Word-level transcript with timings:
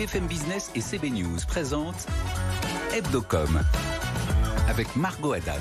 BFM 0.00 0.28
Business 0.28 0.70
et 0.74 0.80
CB 0.80 1.10
News 1.10 1.36
présentent 1.46 2.06
Hebdocom 2.94 3.60
avec 4.66 4.96
Margot 4.96 5.34
Haddad. 5.34 5.60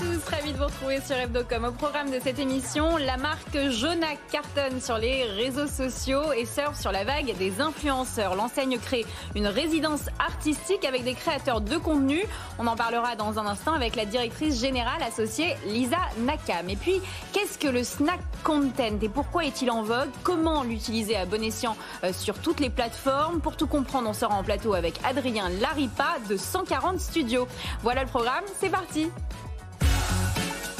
Tous, 0.00 0.34
ravi 0.34 0.54
de 0.54 0.56
vous 0.56 0.64
retrouver 0.64 0.98
sur 1.02 1.14
Hebdocom. 1.14 1.64
Au 1.64 1.72
programme 1.72 2.10
de 2.10 2.18
cette 2.20 2.38
émission, 2.38 2.96
la 2.96 3.18
marque 3.18 3.68
Jonac 3.68 4.18
cartonne 4.32 4.80
sur 4.80 4.96
les 4.96 5.24
réseaux 5.24 5.66
sociaux 5.66 6.32
et 6.32 6.46
surfe 6.46 6.80
sur 6.80 6.90
la 6.90 7.04
vague 7.04 7.36
des 7.36 7.60
influenceurs. 7.60 8.34
L'enseigne 8.34 8.78
crée 8.78 9.04
une 9.34 9.46
résidence 9.46 10.08
artistique 10.18 10.86
avec 10.86 11.04
des 11.04 11.12
créateurs 11.12 11.60
de 11.60 11.76
contenu. 11.76 12.22
On 12.58 12.66
en 12.66 12.76
parlera 12.76 13.14
dans 13.14 13.38
un 13.38 13.46
instant 13.46 13.74
avec 13.74 13.94
la 13.94 14.06
directrice 14.06 14.58
générale 14.58 15.02
associée 15.02 15.54
Lisa 15.66 15.98
Nakam. 16.20 16.70
Et 16.70 16.76
puis, 16.76 17.02
qu'est-ce 17.34 17.58
que 17.58 17.68
le 17.68 17.84
snack 17.84 18.20
content 18.42 18.98
et 19.02 19.08
pourquoi 19.10 19.44
est-il 19.44 19.70
en 19.70 19.82
vogue? 19.82 20.08
Comment 20.22 20.62
l'utiliser 20.62 21.14
à 21.14 21.26
bon 21.26 21.44
escient 21.44 21.76
euh, 22.04 22.14
sur 22.14 22.38
toutes 22.38 22.60
les 22.60 22.70
plateformes? 22.70 23.40
Pour 23.40 23.54
tout 23.54 23.66
comprendre, 23.66 24.08
on 24.08 24.14
sera 24.14 24.34
en 24.34 24.44
plateau 24.44 24.72
avec 24.72 24.98
Adrien 25.04 25.50
Laripa 25.60 26.16
de 26.26 26.38
140 26.38 26.98
Studios. 26.98 27.46
Voilà 27.82 28.04
le 28.04 28.08
programme, 28.08 28.44
c'est 28.58 28.70
parti 28.70 29.10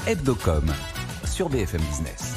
Hebdocom 0.07 0.65
sur 1.27 1.51
BFM 1.51 1.83
Business. 1.83 2.35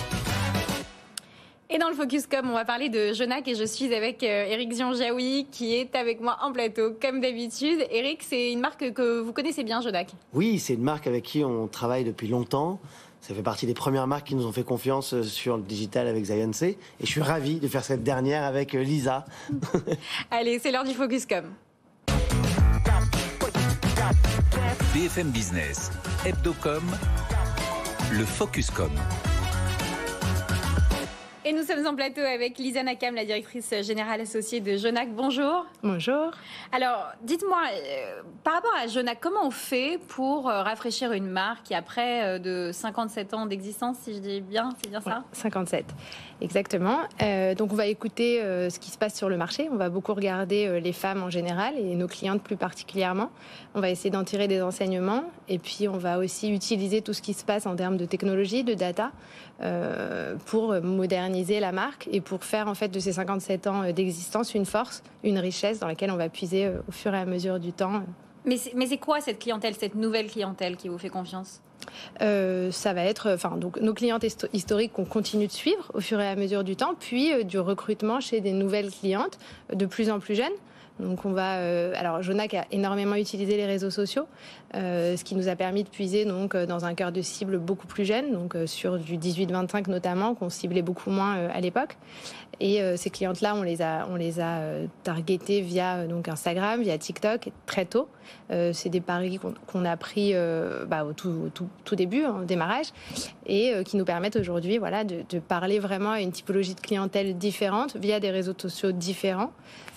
Et 1.69 1.77
dans 1.77 1.87
le 1.87 1.95
Focus 1.95 2.27
Com, 2.27 2.49
on 2.49 2.53
va 2.53 2.65
parler 2.65 2.89
de 2.89 3.13
Jonac 3.13 3.47
et 3.47 3.55
je 3.55 3.63
suis 3.63 3.93
avec 3.93 4.21
euh, 4.21 4.45
Eric 4.49 4.73
Zianjaoui 4.73 5.47
qui 5.49 5.73
est 5.73 5.95
avec 5.95 6.19
moi 6.19 6.37
en 6.41 6.51
plateau 6.51 6.93
comme 7.01 7.21
d'habitude. 7.21 7.79
Eric, 7.89 8.21
c'est 8.21 8.51
une 8.51 8.59
marque 8.59 8.91
que 8.91 9.21
vous 9.21 9.31
connaissez 9.31 9.63
bien, 9.63 9.79
Jonac 9.79 10.11
Oui, 10.33 10.59
c'est 10.59 10.73
une 10.73 10.83
marque 10.83 11.07
avec 11.07 11.23
qui 11.23 11.45
on 11.45 11.67
travaille 11.67 12.03
depuis 12.03 12.27
longtemps. 12.27 12.81
Ça 13.21 13.33
fait 13.33 13.41
partie 13.41 13.65
des 13.65 13.73
premières 13.73 14.07
marques 14.07 14.27
qui 14.27 14.35
nous 14.35 14.45
ont 14.45 14.51
fait 14.51 14.65
confiance 14.65 15.13
euh, 15.13 15.23
sur 15.23 15.55
le 15.55 15.63
digital 15.63 16.07
avec 16.07 16.25
Zion 16.25 16.51
Et 16.61 16.75
je 16.99 17.05
suis 17.05 17.21
ravi 17.21 17.61
de 17.61 17.67
faire 17.69 17.85
cette 17.85 18.03
dernière 18.03 18.43
avec 18.43 18.75
euh, 18.75 18.83
Lisa. 18.83 19.23
Allez, 20.31 20.59
c'est 20.59 20.71
l'heure 20.71 20.83
du 20.83 20.93
Focus 20.93 21.25
Com. 21.25 21.45
BFM 24.93 25.31
Business, 25.31 25.91
Hebdocom, 26.23 26.83
le 28.13 28.25
Focuscom. 28.25 28.91
Et 31.45 31.51
nous 31.51 31.63
sommes 31.63 31.85
en 31.87 31.95
plateau 31.95 32.21
avec 32.21 32.57
Lisa 32.57 32.83
Nakam, 32.83 33.15
la 33.15 33.25
directrice 33.25 33.73
générale 33.81 34.21
associée 34.21 34.61
de 34.61 34.77
Jonac. 34.77 35.13
Bonjour. 35.13 35.65
Bonjour. 35.81 36.31
Alors, 36.71 37.07
dites-moi, 37.23 37.57
euh, 37.73 38.21
par 38.43 38.53
rapport 38.53 38.73
à 38.79 38.87
Jonac, 38.87 39.17
comment 39.19 39.45
on 39.45 39.51
fait 39.51 39.99
pour 40.07 40.47
euh, 40.47 40.61
rafraîchir 40.61 41.11
une 41.11 41.27
marque 41.27 41.63
qui 41.63 41.73
a 41.73 41.81
près 41.81 42.23
euh, 42.23 42.39
de 42.39 42.71
57 42.71 43.33
ans 43.33 43.45
d'existence, 43.45 43.97
si 44.03 44.13
je 44.13 44.19
dis 44.19 44.41
bien, 44.41 44.69
c'est 44.81 44.89
bien 44.89 45.01
ça? 45.01 45.23
57, 45.33 45.85
exactement. 46.43 46.99
donc, 47.57 47.71
on 47.71 47.75
va 47.75 47.87
écouter 47.87 48.39
ce 48.69 48.79
qui 48.79 48.91
se 48.91 48.97
passe 48.97 49.15
sur 49.15 49.29
le 49.29 49.37
marché. 49.37 49.69
On 49.71 49.77
va 49.77 49.89
beaucoup 49.89 50.13
regarder 50.13 50.79
les 50.79 50.93
femmes 50.93 51.23
en 51.23 51.29
général 51.29 51.73
et 51.77 51.95
nos 51.95 52.07
clientes 52.07 52.41
plus 52.41 52.57
particulièrement. 52.57 53.29
On 53.75 53.81
va 53.81 53.89
essayer 53.89 54.09
d'en 54.09 54.23
tirer 54.23 54.47
des 54.47 54.61
enseignements 54.61 55.23
et 55.49 55.57
puis 55.57 55.87
on 55.87 55.97
va 55.97 56.19
aussi 56.19 56.51
utiliser 56.51 57.01
tout 57.01 57.13
ce 57.13 57.21
qui 57.21 57.33
se 57.33 57.45
passe 57.45 57.65
en 57.65 57.75
termes 57.75 57.97
de 57.97 58.05
technologie, 58.05 58.63
de 58.63 58.73
data, 58.73 59.11
pour 60.45 60.73
moderniser 60.81 61.59
la 61.59 61.71
marque 61.71 62.07
et 62.11 62.21
pour 62.21 62.43
faire 62.43 62.67
en 62.67 62.75
fait 62.75 62.89
de 62.89 62.99
ces 62.99 63.13
57 63.13 63.67
ans 63.67 63.83
euh, 63.83 63.91
d'existence 63.91 64.53
une 64.53 64.65
force, 64.65 65.03
une 65.23 65.39
richesse 65.39 65.79
dans 65.79 65.87
laquelle 65.87 66.11
on 66.11 66.17
va 66.17 66.29
puiser 66.29 66.65
euh, 66.65 66.79
au 66.87 66.91
fur 66.91 67.13
et 67.13 67.19
à 67.19 67.25
mesure 67.25 67.59
du 67.59 67.73
temps. 67.73 68.03
Mais 68.45 68.57
c'est 68.57 68.97
quoi 68.97 69.21
cette 69.21 69.39
clientèle, 69.39 69.73
cette 69.75 69.95
nouvelle 69.95 70.27
clientèle 70.27 70.75
qui 70.75 70.89
vous 70.89 70.97
fait 70.97 71.09
confiance? 71.09 71.61
Euh, 72.21 72.71
ça 72.71 72.93
va 72.93 73.03
être, 73.03 73.31
enfin, 73.31 73.57
donc 73.57 73.79
nos 73.79 73.93
clientes 73.93 74.25
historiques 74.53 74.93
qu'on 74.93 75.05
continue 75.05 75.47
de 75.47 75.51
suivre 75.51 75.91
au 75.93 76.01
fur 76.01 76.19
et 76.19 76.27
à 76.27 76.35
mesure 76.35 76.63
du 76.63 76.75
temps, 76.75 76.95
puis 76.99 77.45
du 77.45 77.59
recrutement 77.59 78.19
chez 78.19 78.41
des 78.41 78.51
nouvelles 78.51 78.91
clientes 78.91 79.37
de 79.73 79.85
plus 79.85 80.09
en 80.09 80.19
plus 80.19 80.35
jeunes. 80.35 80.53
Donc 80.99 81.25
on 81.25 81.31
va, 81.31 81.57
euh, 81.57 81.93
alors 81.95 82.21
Jonac 82.21 82.53
a 82.53 82.65
énormément 82.71 83.15
utilisé 83.15 83.57
les 83.57 83.65
réseaux 83.65 83.89
sociaux, 83.89 84.27
euh, 84.75 85.17
ce 85.17 85.23
qui 85.23 85.35
nous 85.35 85.47
a 85.47 85.55
permis 85.55 85.83
de 85.83 85.89
puiser 85.89 86.23
donc 86.25 86.53
euh, 86.53 86.67
dans 86.67 86.85
un 86.85 86.93
cœur 86.93 87.11
de 87.11 87.21
cible 87.21 87.57
beaucoup 87.57 87.87
plus 87.87 88.05
jeune, 88.05 88.31
donc 88.31 88.55
sur 88.67 88.99
du 88.99 89.17
18-25 89.17 89.89
notamment, 89.89 90.35
qu'on 90.35 90.49
ciblait 90.49 90.83
beaucoup 90.83 91.09
moins 91.09 91.47
à 91.49 91.59
l'époque. 91.61 91.97
Et 92.59 92.79
ces 92.97 93.09
clientes-là, 93.09 93.55
on 93.55 93.63
les 93.63 93.81
a, 93.81 94.07
on 94.09 94.15
les 94.15 94.39
a 94.39 94.61
targetées 95.03 95.59
via 95.61 96.05
donc 96.05 96.29
Instagram, 96.29 96.81
via 96.81 96.97
TikTok 96.97 97.49
très 97.65 97.83
tôt. 97.85 98.07
C'est 98.49 98.89
des 98.89 99.01
paris 99.01 99.39
qu'on 99.65 99.85
a 99.85 99.97
pris 99.97 100.33
bah, 100.87 101.03
au 101.03 101.13
tout, 101.13 101.95
début, 101.95 102.23
en 102.25 102.41
démarrage, 102.41 102.85
et 103.47 103.73
qui 103.83 103.97
nous 103.97 104.05
permettent 104.05 104.35
aujourd'hui, 104.35 104.77
voilà, 104.77 105.03
de, 105.03 105.23
de, 105.27 105.39
parler 105.39 105.79
vraiment 105.79 106.11
à 106.11 106.21
une 106.21 106.31
typologie 106.31 106.75
de 106.75 106.79
clientèle 106.79 107.37
différente 107.37 107.97
via 107.97 108.19
des 108.19 108.29
réseaux 108.29 108.53
sociaux 108.55 108.91
différents 108.91 109.51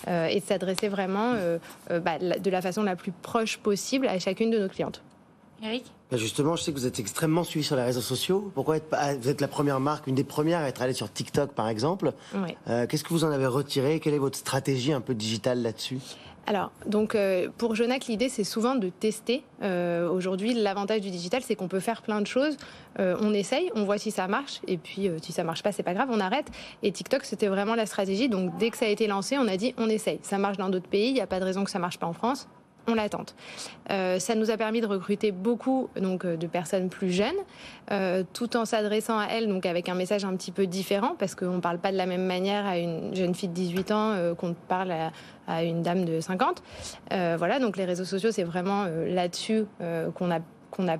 et 0.08 0.40
de 0.40 0.44
s'adresser 0.44 0.88
vraiment 0.96 1.32
euh, 1.34 1.58
euh, 1.90 2.00
bah, 2.00 2.18
de 2.18 2.50
la 2.50 2.62
façon 2.62 2.82
la 2.82 2.96
plus 2.96 3.12
proche 3.12 3.58
possible 3.58 4.08
à 4.08 4.18
chacune 4.18 4.50
de 4.50 4.58
nos 4.58 4.68
clientes. 4.68 5.02
Eric? 5.62 5.84
Bah, 6.10 6.16
Justement, 6.16 6.56
je 6.56 6.62
sais 6.62 6.72
que 6.72 6.78
vous 6.78 6.86
êtes 6.86 6.98
extrêmement 7.00 7.44
suivi 7.44 7.64
sur 7.64 7.76
les 7.76 7.82
réseaux 7.82 8.00
sociaux. 8.00 8.50
Pourquoi 8.54 8.76
vous 9.20 9.28
êtes 9.28 9.40
la 9.40 9.48
première 9.48 9.80
marque, 9.80 10.06
une 10.06 10.14
des 10.14 10.24
premières 10.24 10.60
à 10.60 10.68
être 10.68 10.82
allée 10.82 10.92
sur 10.92 11.12
TikTok 11.12 11.52
par 11.52 11.68
exemple? 11.68 12.12
Euh, 12.68 12.86
Qu'est-ce 12.86 13.04
que 13.04 13.10
vous 13.10 13.24
en 13.24 13.30
avez 13.30 13.46
retiré? 13.46 14.00
Quelle 14.00 14.14
est 14.14 14.18
votre 14.18 14.38
stratégie 14.38 14.92
un 14.92 15.00
peu 15.00 15.14
digitale 15.14 15.62
là-dessus? 15.62 15.98
Alors, 16.46 16.70
donc 16.86 17.16
euh, 17.16 17.48
pour 17.58 17.74
Jonac, 17.74 18.06
l'idée 18.06 18.28
c'est 18.28 18.44
souvent 18.44 18.76
de 18.76 18.88
tester. 18.88 19.42
Euh, 19.62 20.08
aujourd'hui, 20.08 20.54
l'avantage 20.54 21.00
du 21.00 21.10
digital, 21.10 21.42
c'est 21.42 21.56
qu'on 21.56 21.66
peut 21.66 21.80
faire 21.80 22.02
plein 22.02 22.20
de 22.20 22.26
choses. 22.26 22.56
Euh, 23.00 23.16
on 23.20 23.34
essaye, 23.34 23.70
on 23.74 23.84
voit 23.84 23.98
si 23.98 24.12
ça 24.12 24.28
marche, 24.28 24.60
et 24.68 24.76
puis 24.76 25.10
si 25.22 25.32
ça 25.32 25.42
marche 25.42 25.64
pas, 25.64 25.72
c'est 25.72 25.82
pas 25.82 25.94
grave, 25.94 26.08
on 26.12 26.20
arrête. 26.20 26.46
Et 26.84 26.92
TikTok, 26.92 27.24
c'était 27.24 27.48
vraiment 27.48 27.74
la 27.74 27.86
stratégie. 27.86 28.28
Donc 28.28 28.56
dès 28.58 28.70
que 28.70 28.76
ça 28.76 28.86
a 28.86 28.88
été 28.88 29.08
lancé, 29.08 29.36
on 29.38 29.48
a 29.48 29.56
dit 29.56 29.74
on 29.76 29.88
essaye. 29.88 30.20
Ça 30.22 30.38
marche 30.38 30.56
dans 30.56 30.68
d'autres 30.68 30.88
pays, 30.88 31.08
il 31.08 31.14
n'y 31.14 31.20
a 31.20 31.26
pas 31.26 31.40
de 31.40 31.44
raison 31.44 31.64
que 31.64 31.70
ça 31.70 31.80
marche 31.80 31.98
pas 31.98 32.06
en 32.06 32.12
France 32.12 32.46
on 32.86 32.94
l'attente. 32.94 33.34
Euh, 33.90 34.18
ça 34.18 34.34
nous 34.34 34.50
a 34.50 34.56
permis 34.56 34.80
de 34.80 34.86
recruter 34.86 35.32
beaucoup 35.32 35.88
donc 36.00 36.24
euh, 36.24 36.36
de 36.36 36.46
personnes 36.46 36.88
plus 36.88 37.10
jeunes, 37.10 37.36
euh, 37.90 38.22
tout 38.32 38.56
en 38.56 38.64
s'adressant 38.64 39.18
à 39.18 39.26
elles 39.26 39.48
donc 39.48 39.66
avec 39.66 39.88
un 39.88 39.94
message 39.94 40.24
un 40.24 40.34
petit 40.36 40.52
peu 40.52 40.66
différent 40.66 41.14
parce 41.18 41.34
qu'on 41.34 41.56
ne 41.56 41.60
parle 41.60 41.78
pas 41.78 41.92
de 41.92 41.96
la 41.96 42.06
même 42.06 42.24
manière 42.24 42.66
à 42.66 42.78
une 42.78 43.14
jeune 43.14 43.34
fille 43.34 43.48
de 43.48 43.54
18 43.54 43.90
ans 43.92 44.34
qu'on 44.36 44.54
parle 44.54 44.92
à, 45.46 45.62
une 45.62 45.82
dame 45.82 46.04
de 46.04 46.20
50. 46.20 46.62
voilà, 47.10 47.58
donc 47.58 47.76
les 47.76 47.84
réseaux 47.84 48.04
sociaux 48.04 48.30
c'est 48.32 48.44
vraiment 48.44 48.86
là-dessus 48.86 49.64
qu'on 50.14 50.30
a 50.30 50.40
qu'on 50.70 50.88
a 50.88 50.96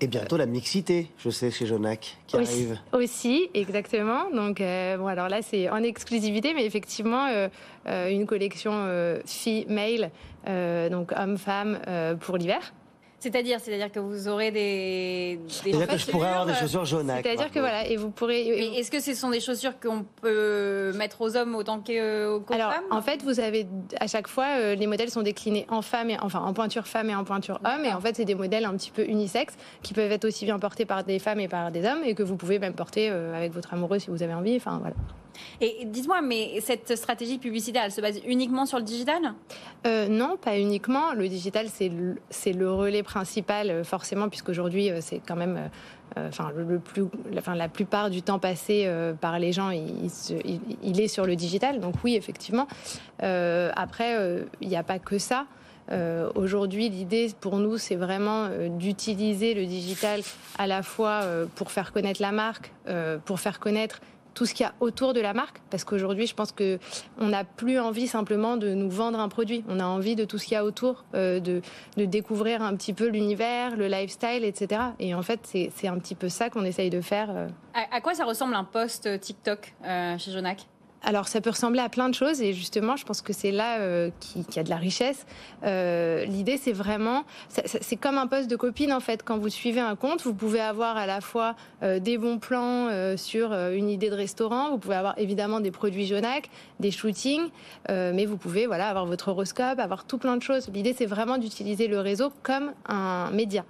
et 0.00 0.06
bientôt 0.06 0.36
la 0.36 0.46
mixité, 0.46 1.10
je 1.18 1.30
sais, 1.30 1.50
chez 1.50 1.66
Jonac, 1.66 2.16
qui 2.26 2.36
arrive. 2.36 2.78
Aussi, 2.92 3.48
exactement. 3.54 4.30
Donc, 4.30 4.60
euh, 4.60 4.96
bon, 4.96 5.06
alors 5.06 5.28
là, 5.28 5.42
c'est 5.42 5.68
en 5.68 5.82
exclusivité, 5.82 6.54
mais 6.54 6.64
effectivement, 6.64 7.26
euh, 7.26 7.48
euh, 7.86 8.10
une 8.10 8.26
collection 8.26 8.86
fille-male, 9.24 10.10
donc 10.90 11.12
homme-femme, 11.12 11.78
pour 12.20 12.36
l'hiver. 12.36 12.72
C'est-à-dire, 13.20 13.58
c'est-à-dire 13.60 13.90
que 13.90 13.98
vous 13.98 14.28
aurez 14.28 14.52
des. 14.52 15.40
C'est-à-dire 15.48 15.88
que 15.88 15.96
je 15.96 16.06
pourrais 16.06 16.28
avoir 16.28 16.46
des 16.46 16.54
chaussures 16.54 16.84
Jonac. 16.84 17.24
C'est-à-dire 17.24 17.50
que 17.50 17.58
voilà, 17.58 17.86
et 17.86 17.96
vous 17.96 18.10
pourrez. 18.10 18.44
Mais 18.48 18.78
est-ce 18.78 18.90
que 18.90 19.00
ce 19.00 19.14
sont 19.14 19.30
des 19.30 19.40
chaussures 19.40 19.80
qu'on 19.80 20.04
peut 20.22 20.92
mettre 20.94 21.20
aux 21.20 21.36
hommes 21.36 21.56
autant 21.56 21.80
qu'aux 21.80 22.42
femmes 22.46 22.60
Alors, 22.60 22.72
en 22.90 23.02
fait, 23.02 23.22
vous 23.24 23.40
avez 23.40 23.66
à 23.98 24.06
chaque 24.06 24.28
fois 24.28 24.46
euh, 24.60 24.74
les 24.76 24.86
modèles 24.86 25.10
sont 25.10 25.22
déclinés 25.22 25.66
en 25.68 25.82
femme 25.82 26.10
et 26.10 26.18
enfin 26.20 26.40
en 26.40 26.52
pointure 26.52 26.86
femme 26.86 27.10
et 27.10 27.14
en 27.14 27.24
pointure 27.24 27.60
homme, 27.64 27.84
et 27.84 27.92
en 27.92 28.00
fait, 28.00 28.14
c'est 28.14 28.24
des 28.24 28.36
modèles 28.36 28.64
un 28.64 28.76
petit 28.76 28.92
peu 28.92 29.04
unisexes 29.04 29.56
qui 29.82 29.94
peuvent 29.94 30.12
être 30.12 30.24
aussi 30.24 30.44
bien 30.44 30.58
portés 30.60 30.84
par 30.84 31.02
des 31.02 31.18
femmes 31.18 31.40
et 31.40 31.48
par 31.48 31.72
des 31.72 31.84
hommes, 31.84 32.04
et 32.04 32.14
que 32.14 32.22
vous 32.22 32.36
pouvez 32.36 32.60
même 32.60 32.74
porter 32.74 33.10
euh, 33.10 33.36
avec 33.36 33.52
votre 33.52 33.74
amoureux 33.74 33.98
si 33.98 34.10
vous 34.10 34.22
avez 34.22 34.34
envie. 34.34 34.56
Enfin 34.56 34.78
voilà. 34.78 34.94
Et 35.60 35.84
dites-moi, 35.84 36.20
mais 36.22 36.60
cette 36.60 36.96
stratégie 36.96 37.38
publicitaire, 37.38 37.82
elle 37.84 37.92
se 37.92 38.00
base 38.00 38.20
uniquement 38.26 38.66
sur 38.66 38.78
le 38.78 38.84
digital? 38.84 39.34
Euh, 39.86 40.08
Non, 40.08 40.36
pas 40.36 40.58
uniquement. 40.58 41.12
Le 41.14 41.28
digital, 41.28 41.66
c'est 41.68 41.88
le, 41.88 42.72
relais 42.72 43.02
principal, 43.02 43.70
euh, 43.70 43.84
forcément, 43.84 44.28
puisqu'aujourd'hui, 44.28 44.90
euh, 44.90 44.98
c'est 45.00 45.20
quand 45.26 45.36
même. 45.36 45.70
enfin, 46.16 46.50
le, 46.56 46.78
plus, 46.78 47.04
enfin, 47.36 47.54
la 47.54 47.68
plupart 47.68 48.10
du 48.10 48.22
temps 48.22 48.38
passé 48.38 48.90
par 49.20 49.38
les 49.38 49.52
gens, 49.52 49.70
il, 49.70 51.00
est 51.00 51.08
sur 51.08 51.26
le 51.26 51.36
digital. 51.36 51.80
Donc 51.80 51.94
oui, 52.02 52.16
effectivement. 52.16 52.66
après, 53.20 54.16
il 54.60 54.68
n'y 54.68 54.76
a 54.76 54.82
pas 54.82 54.98
que 54.98 55.18
ça. 55.18 55.46
Aujourd'hui, 56.34 56.88
l'idée 56.88 57.30
pour 57.40 57.58
nous, 57.58 57.78
c'est 57.78 57.94
vraiment 57.94 58.48
d'utiliser 58.70 59.54
le 59.54 59.66
digital 59.66 60.22
à 60.58 60.66
la 60.66 60.82
fois 60.82 61.20
pour 61.54 61.70
faire 61.70 61.92
connaître 61.92 62.20
la 62.20 62.32
marque, 62.32 62.72
pour 63.24 63.38
faire 63.38 63.60
connaître 63.60 64.00
tout 64.38 64.46
ce 64.46 64.54
qu'il 64.54 64.64
y 64.64 64.68
a 64.68 64.74
autour 64.78 65.14
de 65.14 65.20
la 65.20 65.34
marque, 65.34 65.58
parce 65.68 65.82
qu'aujourd'hui, 65.82 66.28
je 66.28 66.34
pense 66.34 66.52
que 66.52 66.78
on 67.18 67.26
n'a 67.26 67.42
plus 67.42 67.80
envie 67.80 68.06
simplement 68.06 68.56
de 68.56 68.72
nous 68.72 68.88
vendre 68.88 69.18
un 69.18 69.28
produit. 69.28 69.64
On 69.68 69.80
a 69.80 69.84
envie 69.84 70.14
de 70.14 70.24
tout 70.24 70.38
ce 70.38 70.44
qu'il 70.44 70.54
y 70.54 70.56
a 70.56 70.64
autour, 70.64 71.04
euh, 71.16 71.40
de, 71.40 71.60
de, 71.96 72.04
découvrir 72.04 72.62
un 72.62 72.76
petit 72.76 72.92
peu 72.92 73.08
l'univers, 73.08 73.76
le 73.76 73.88
lifestyle, 73.88 74.44
etc. 74.44 74.80
Et 75.00 75.12
en 75.12 75.22
fait, 75.22 75.40
c'est 75.42 75.88
un 75.88 75.98
petit 75.98 76.14
peu 76.14 76.28
ça 76.28 76.50
qu'on 76.50 76.64
essaye 76.64 76.88
de 76.88 77.00
faire. 77.00 77.30
Euh. 77.30 77.48
À, 77.74 78.00
quoi 78.00 78.14
ça 78.14 78.24
ressemble 78.24 78.54
un 78.54 78.62
post 78.62 79.20
TikTok 79.20 79.74
euh, 79.84 80.16
chez 80.18 80.30
Jonac? 80.30 80.68
Alors 81.02 81.28
ça 81.28 81.40
peut 81.40 81.50
ressembler 81.50 81.80
à 81.80 81.88
plein 81.88 82.08
de 82.08 82.14
choses 82.14 82.42
et 82.42 82.52
justement 82.52 82.96
je 82.96 83.04
pense 83.04 83.22
que 83.22 83.32
c'est 83.32 83.52
là 83.52 83.78
euh, 83.78 84.10
qu'il 84.20 84.44
y 84.54 84.58
a 84.58 84.62
de 84.62 84.70
la 84.70 84.76
richesse. 84.76 85.26
Euh, 85.64 86.24
l'idée 86.24 86.56
c'est 86.56 86.72
vraiment, 86.72 87.24
c'est 87.48 87.96
comme 87.96 88.18
un 88.18 88.26
poste 88.26 88.50
de 88.50 88.56
copine 88.56 88.92
en 88.92 89.00
fait. 89.00 89.22
Quand 89.22 89.38
vous 89.38 89.48
suivez 89.48 89.80
un 89.80 89.96
compte, 89.96 90.22
vous 90.22 90.34
pouvez 90.34 90.60
avoir 90.60 90.96
à 90.96 91.06
la 91.06 91.20
fois 91.20 91.54
euh, 91.82 91.98
des 91.98 92.18
bons 92.18 92.38
plans 92.38 92.88
sur 93.16 93.52
une 93.52 93.88
idée 93.88 94.10
de 94.10 94.14
restaurant, 94.14 94.70
vous 94.70 94.78
pouvez 94.78 94.96
avoir 94.96 95.18
évidemment 95.18 95.60
des 95.60 95.70
produits 95.70 96.06
Jonac, 96.06 96.50
des 96.80 96.90
shootings, 96.90 97.48
mais 97.88 98.26
vous 98.26 98.36
pouvez 98.36 98.66
voilà 98.66 98.88
avoir 98.88 99.06
votre 99.06 99.28
horoscope, 99.28 99.78
avoir 99.78 100.04
tout 100.04 100.18
plein 100.18 100.36
de 100.36 100.42
choses. 100.42 100.68
L'idée 100.72 100.94
c'est 100.96 101.06
vraiment 101.06 101.38
d'utiliser 101.38 101.88
le 101.88 102.00
réseau 102.00 102.32
comme 102.42 102.72
un 102.86 103.30
média 103.30 103.64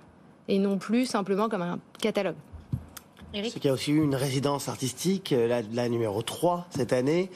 et 0.49 0.59
non 0.59 0.79
plus 0.79 1.07
simplement 1.07 1.49
comme 1.49 1.63
un 1.63 1.79
catalogue. 2.01 2.37
C'est 3.35 3.51
qu'il 3.51 3.67
y 3.67 3.69
a 3.69 3.73
aussi 3.73 3.93
eu 3.93 4.03
une 4.03 4.15
résidence 4.15 4.69
artistique, 4.69 5.33
euh, 5.33 5.63
la, 5.73 5.89
numéro 5.89 6.23
3 6.23 6.67
cette 6.71 6.93
année. 6.93 7.31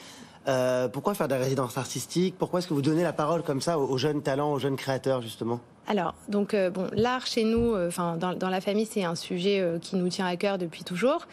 Euh, 0.47 0.87
pourquoi 0.87 1.13
faire 1.13 1.27
des 1.27 1.35
résidences 1.35 1.77
artistiques? 1.77 2.35
Pourquoi 2.37 2.59
est-ce 2.59 2.67
que 2.67 2.73
vous 2.73 2.81
donnez 2.81 3.03
la 3.03 3.13
parole 3.13 3.43
comme 3.43 3.61
ça 3.61 3.77
aux, 3.77 3.97
jeunes 3.97 4.21
talents, 4.21 4.53
aux 4.53 4.59
jeunes 4.59 4.75
créateurs 4.75 5.21
justement? 5.21 5.59
Alors, 5.87 6.15
donc, 6.27 6.53
euh, 6.53 6.69
bon, 6.69 6.87
l'art 6.93 7.25
chez 7.25 7.43
nous, 7.43 7.75
enfin, 7.75 8.17
dans, 8.17 8.49
la 8.49 8.61
famille, 8.61 8.85
c'est 8.85 9.03
un 9.03 9.15
sujet 9.15 9.63
qui 9.81 9.95
nous 9.95 10.09
tient 10.09 10.25
à 10.25 10.35
cœur 10.35 10.57
depuis 10.57 10.83
toujours. 10.83 11.27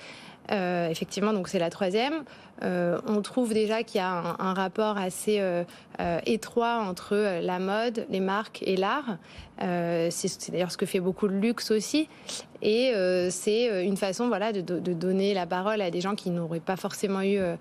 effectivement, 0.50 1.32
donc 1.32 1.48
c'est 1.48 1.58
la 1.58 1.70
troisième. 1.70 2.24
On 2.62 3.22
trouve 3.22 3.54
déjà 3.54 3.82
qu'il 3.82 4.00
y 4.00 4.04
a 4.04 4.36
un, 4.38 4.54
rapport 4.54 4.98
assez 4.98 5.42
étroit 6.26 6.84
entre 6.86 7.40
la 7.42 7.58
mode, 7.58 8.06
les 8.10 8.20
marques 8.20 8.62
et 8.62 8.76
l'art. 8.76 9.16
c'est 9.58 10.50
d'ailleurs 10.50 10.72
ce 10.72 10.76
que 10.76 10.86
fait 10.86 11.00
beaucoup 11.00 11.28
de 11.28 11.34
luxe 11.34 11.70
aussi. 11.70 12.08
Et 12.62 12.92
euh, 12.94 13.28
c'est 13.30 13.70
euh, 13.70 13.82
une 13.82 13.96
façon 13.96 14.28
voilà, 14.28 14.52
de, 14.52 14.60
donner 14.92 15.34
la 15.34 15.46
parole 15.46 15.80
à 15.80 15.90
des 15.90 16.00
gens 16.00 16.14
qui 16.14 16.30
n'auraient 16.30 16.60
pas 16.60 16.76
forcément 16.76 17.22
eu 17.22 17.38
euh, 17.38 17.56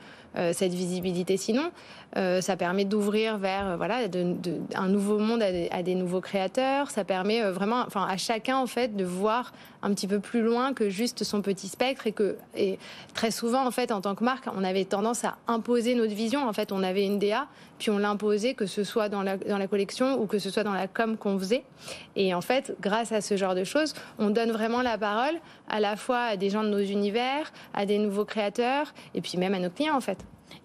cette 0.53 0.73
visibilité 0.73 1.37
sinon. 1.37 1.71
ça 2.13 2.55
permet 2.55 2.85
d'ouvrir 2.85 3.37
vers 3.37 3.77
voilà, 3.77 4.01
un 4.75 4.87
nouveau 4.87 5.17
monde 5.17 5.41
à 5.41 5.83
des, 5.83 5.95
nouveaux 5.95 6.21
créateurs. 6.21 6.91
Ça 6.91 7.03
permet 7.03 7.41
vraiment 7.49 7.83
enfin, 7.87 8.05
à 8.07 8.17
chacun 8.17 8.57
en 8.57 8.67
fait, 8.67 8.95
de 8.95 9.03
voir 9.03 9.53
un 9.81 9.93
petit 9.93 10.07
peu 10.07 10.19
plus 10.19 10.41
loin 10.41 10.73
que 10.73 10.89
juste 10.89 11.23
son 11.23 11.41
petit 11.41 11.67
spectre. 11.67 12.05
Et, 12.05 12.11
que, 12.11 12.37
très 13.13 13.31
souvent, 13.31 13.65
en, 13.65 13.71
fait, 13.71 13.91
en 13.91 14.01
tant 14.01 14.15
que 14.15 14.23
marque, 14.23 14.45
on 14.55 14.63
avait 14.63 14.85
tendance 14.89 15.23
à 15.23 15.37
imposer 15.47 15.95
notre 15.95 16.13
vision. 16.13 16.45
En 16.47 16.53
fait, 16.53 16.73
on 16.73 16.83
avait 16.83 17.05
une 17.05 17.19
DA, 17.19 17.47
puis 17.77 17.89
on 17.89 17.97
l'imposait, 17.97 18.53
que 18.53 18.65
ce 18.65 18.83
soit 18.83 19.07
dans 19.07 19.23
la, 19.23 19.37
dans 19.37 19.57
la 19.57 19.67
collection 19.67 20.21
ou 20.21 20.25
que 20.25 20.39
ce 20.39 20.49
soit 20.49 20.63
dans 20.63 20.73
la 20.73 20.87
com 20.87 21.15
qu'on 21.15 21.39
faisait. 21.39 21.63
Et 22.17 22.33
en 22.33 22.41
fait, 22.41 22.75
grâce 22.81 23.13
à 23.13 23.21
ce 23.21 23.37
genre 23.37 23.55
de 23.55 23.63
choses, 23.63 23.93
on 24.17 24.29
donne 24.29 24.51
vraiment 24.51 24.81
la 24.81 24.89
la 24.89 24.97
parole 24.97 25.39
à 25.67 25.79
la 25.79 25.95
fois 25.95 26.21
à 26.23 26.37
des 26.37 26.49
gens 26.49 26.63
de 26.63 26.69
nos 26.69 26.79
univers, 26.79 27.51
à 27.73 27.85
des 27.85 27.99
nouveaux 27.99 28.25
créateurs 28.25 28.93
et 29.13 29.21
puis 29.21 29.37
même 29.37 29.53
à 29.53 29.59
nos 29.59 29.69
clients 29.69 29.95
en 29.95 30.01
fait. 30.01 30.17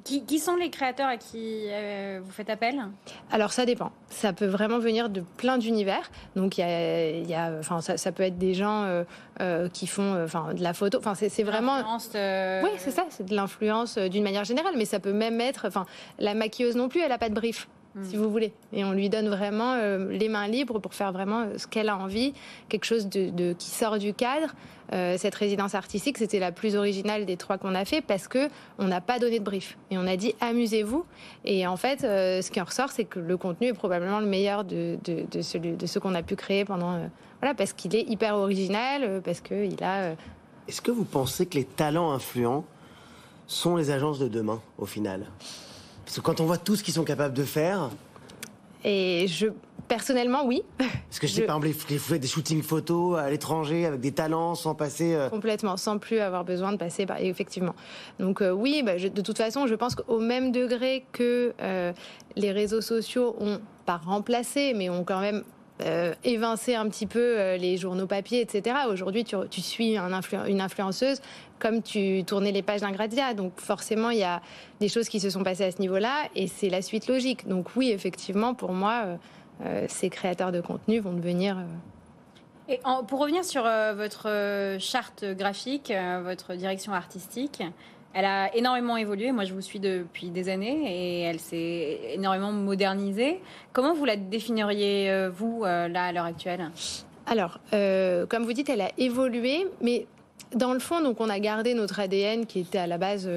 Qui, 0.04 0.38
sont 0.38 0.56
les 0.56 0.68
créateurs 0.68 1.08
à 1.08 1.16
qui 1.16 1.64
euh, 1.68 2.20
vous 2.22 2.30
faites 2.30 2.50
appel? 2.50 2.82
Alors 3.30 3.52
ça 3.52 3.64
dépend. 3.64 3.90
Ça 4.10 4.34
peut 4.34 4.46
vraiment 4.46 4.78
venir 4.78 5.08
de 5.08 5.22
plein 5.38 5.56
d'univers. 5.56 6.10
Donc 6.36 6.58
il 6.58 7.26
y 7.26 7.34
a, 7.34 7.52
enfin 7.58 7.80
ça, 7.80 8.12
peut 8.12 8.22
être 8.22 8.36
des 8.36 8.52
gens 8.52 8.82
euh, 8.82 9.04
euh, 9.40 9.68
qui 9.70 9.86
font, 9.86 10.22
enfin 10.22 10.52
de 10.52 10.62
la 10.62 10.74
photo. 10.74 10.98
Enfin 10.98 11.14
c'est 11.14 11.42
vraiment. 11.42 11.78
Oui, 12.14 12.70
c'est 12.76 12.90
ça. 12.90 13.06
C'est 13.08 13.24
de 13.24 13.34
l'influence 13.34 13.96
d'une 13.96 14.22
manière 14.22 14.44
générale, 14.44 14.74
mais 14.76 14.84
ça 14.84 15.00
peut 15.00 15.14
même 15.14 15.40
être, 15.40 15.66
enfin 15.66 15.86
la 16.18 16.34
maquilleuse 16.34 16.76
non 16.76 16.88
plus, 16.88 17.00
elle 17.00 17.12
a 17.12 17.18
pas 17.18 17.30
de 17.30 17.34
brief. 17.34 17.66
Mm. 17.94 18.04
si 18.04 18.16
vous 18.16 18.30
voulez. 18.30 18.52
Et 18.72 18.84
on 18.84 18.92
lui 18.92 19.08
donne 19.08 19.28
vraiment 19.28 19.74
euh, 19.74 20.10
les 20.10 20.28
mains 20.28 20.48
libres 20.48 20.80
pour 20.80 20.94
faire 20.94 21.12
vraiment 21.12 21.42
euh, 21.42 21.58
ce 21.58 21.66
qu'elle 21.66 21.88
a 21.88 21.96
envie, 21.96 22.32
quelque 22.68 22.84
chose 22.84 23.08
de, 23.08 23.52
qui 23.52 23.70
sort 23.70 23.98
du 23.98 24.14
cadre. 24.14 24.54
Euh, 24.92 25.16
cette 25.16 25.34
résidence 25.34 25.74
artistique, 25.74 26.18
c'était 26.18 26.40
la 26.40 26.52
plus 26.52 26.76
originale 26.76 27.24
des 27.24 27.36
trois 27.36 27.56
qu'on 27.56 27.74
a 27.74 27.84
fait 27.84 28.00
parce 28.00 28.28
que 28.28 28.48
on 28.78 28.86
n'a 28.86 29.00
pas 29.00 29.18
donné 29.18 29.38
de 29.38 29.44
brief 29.44 29.78
et 29.90 29.98
on 29.98 30.06
a 30.06 30.16
dit 30.16 30.34
amusez-vous. 30.40 31.04
Et 31.44 31.66
en 31.66 31.76
fait, 31.76 32.00
ce 32.00 32.50
qui 32.50 32.60
en 32.60 32.64
ressort, 32.64 32.90
c'est 32.90 33.04
que 33.04 33.18
le 33.18 33.36
contenu 33.36 33.68
est 33.68 33.72
probablement 33.72 34.20
le 34.20 34.26
meilleur 34.26 34.64
de, 34.64 34.98
de, 35.04 35.24
de, 35.30 35.42
celui, 35.42 35.72
de 35.72 35.86
ce 35.86 35.98
qu'on 35.98 36.14
a 36.14 36.22
pu 36.22 36.36
créer 36.36 36.64
pendant 36.64 37.08
voilà 37.40 37.54
parce 37.54 37.72
qu'il 37.72 37.94
est 37.96 38.02
hyper 38.02 38.36
original, 38.36 39.22
parce 39.24 39.40
que 39.40 39.64
il 39.64 39.82
a. 39.82 40.14
Est-ce 40.68 40.82
que 40.82 40.90
vous 40.90 41.04
pensez 41.04 41.46
que 41.46 41.56
les 41.56 41.64
talents 41.64 42.12
influents 42.12 42.64
sont 43.46 43.76
les 43.76 43.90
agences 43.90 44.18
de 44.18 44.28
demain 44.28 44.60
au 44.78 44.86
final? 44.86 45.26
Parce 46.04 46.16
que 46.16 46.20
quand 46.20 46.40
on 46.40 46.46
voit 46.46 46.58
tout 46.58 46.76
ce 46.76 46.82
qu'ils 46.82 46.94
sont 46.94 47.04
capables 47.04 47.34
de 47.34 47.44
faire. 47.44 47.90
Et 48.84 49.26
je. 49.28 49.48
Personnellement, 49.86 50.46
oui. 50.46 50.62
Parce 50.78 51.18
que 51.20 51.26
je 51.26 51.32
sais, 51.34 51.40
pas, 51.42 51.58
par 51.58 51.64
exemple, 51.64 51.98
faites 51.98 52.20
des 52.20 52.26
shootings 52.26 52.62
photos 52.62 53.18
à 53.18 53.28
l'étranger 53.28 53.84
avec 53.84 54.00
des 54.00 54.12
talents 54.12 54.54
sans 54.54 54.74
passer. 54.74 55.14
Euh, 55.14 55.28
Complètement, 55.28 55.76
sans 55.76 55.98
plus 55.98 56.20
avoir 56.20 56.42
besoin 56.42 56.72
de 56.72 56.78
passer 56.78 57.04
par. 57.04 57.20
Effectivement. 57.20 57.74
Donc, 58.18 58.40
euh, 58.40 58.50
oui, 58.50 58.82
bah, 58.82 58.96
de 58.96 59.20
toute 59.20 59.36
façon, 59.36 59.66
je 59.66 59.74
pense 59.74 59.94
qu'au 59.94 60.20
même 60.20 60.52
degré 60.52 61.04
que 61.12 61.52
euh, 61.60 61.92
les 62.34 62.50
réseaux 62.50 62.80
sociaux 62.80 63.36
ont 63.40 63.60
pas 63.84 63.98
remplacé, 63.98 64.72
mais 64.74 64.88
ont 64.88 65.04
quand 65.04 65.20
même 65.20 65.44
euh, 65.84 66.14
évincer 66.24 66.74
un 66.74 66.88
petit 66.88 67.06
peu 67.06 67.38
euh, 67.38 67.56
les 67.58 67.76
journaux 67.76 68.06
papier, 68.06 68.40
etc. 68.40 68.76
Aujourd'hui, 68.88 69.24
tu, 69.24 69.60
suis 69.60 69.96
une 69.96 70.60
influenceuse 70.60 71.20
comme 71.58 71.82
tu 71.82 72.24
tournais 72.24 72.52
les 72.52 72.62
pages 72.62 72.80
d'un 72.80 72.92
Grazia. 72.92 73.34
Donc 73.34 73.52
forcément, 73.60 74.08
il 74.08 74.18
y 74.18 74.24
a 74.24 74.40
des 74.80 74.88
choses 74.88 75.08
qui 75.08 75.20
se 75.20 75.28
sont 75.28 75.42
passées 75.42 75.64
à 75.64 75.70
ce 75.70 75.80
niveau-là 75.80 76.28
et 76.34 76.46
c'est 76.46 76.70
la 76.70 76.80
suite 76.80 77.06
logique. 77.06 77.46
Donc 77.48 77.68
oui, 77.76 77.90
effectivement, 77.90 78.54
pour 78.54 78.72
moi, 78.72 79.18
euh, 79.64 79.84
ces 79.88 80.08
créateurs 80.08 80.52
de 80.52 80.60
contenu 80.60 81.00
vont 81.00 81.12
devenir... 81.12 81.58
Et 82.66 82.80
pour 83.08 83.20
revenir 83.20 83.44
sur 83.44 83.64
votre 83.94 84.78
charte 84.80 85.22
graphique, 85.22 85.92
votre 86.22 86.54
direction 86.54 86.94
artistique, 86.94 87.62
elle 88.14 88.24
a 88.24 88.54
énormément 88.54 88.96
évolué. 88.96 89.32
Moi, 89.32 89.44
je 89.44 89.52
vous 89.52 89.60
suis 89.60 89.80
depuis 89.80 90.30
des 90.30 90.48
années 90.48 90.84
et 90.86 91.20
elle 91.22 91.40
s'est 91.40 91.98
énormément 92.12 92.52
modernisée. 92.52 93.40
Comment 93.72 93.92
vous 93.92 94.04
la 94.04 94.16
définiriez, 94.16 95.10
euh, 95.10 95.30
vous, 95.30 95.62
euh, 95.64 95.88
là, 95.88 96.04
à 96.04 96.12
l'heure 96.12 96.24
actuelle? 96.24 96.70
Alors, 97.26 97.58
euh, 97.72 98.24
comme 98.26 98.44
vous 98.44 98.52
dites, 98.52 98.68
elle 98.68 98.82
a 98.82 98.90
évolué, 98.98 99.66
mais 99.80 100.06
dans 100.54 100.72
le 100.72 100.78
fond, 100.78 101.00
donc, 101.00 101.20
on 101.20 101.28
a 101.28 101.40
gardé 101.40 101.74
notre 101.74 101.98
ADN 101.98 102.46
qui 102.46 102.60
était 102.60 102.78
à 102.78 102.86
la 102.86 102.98
base 102.98 103.28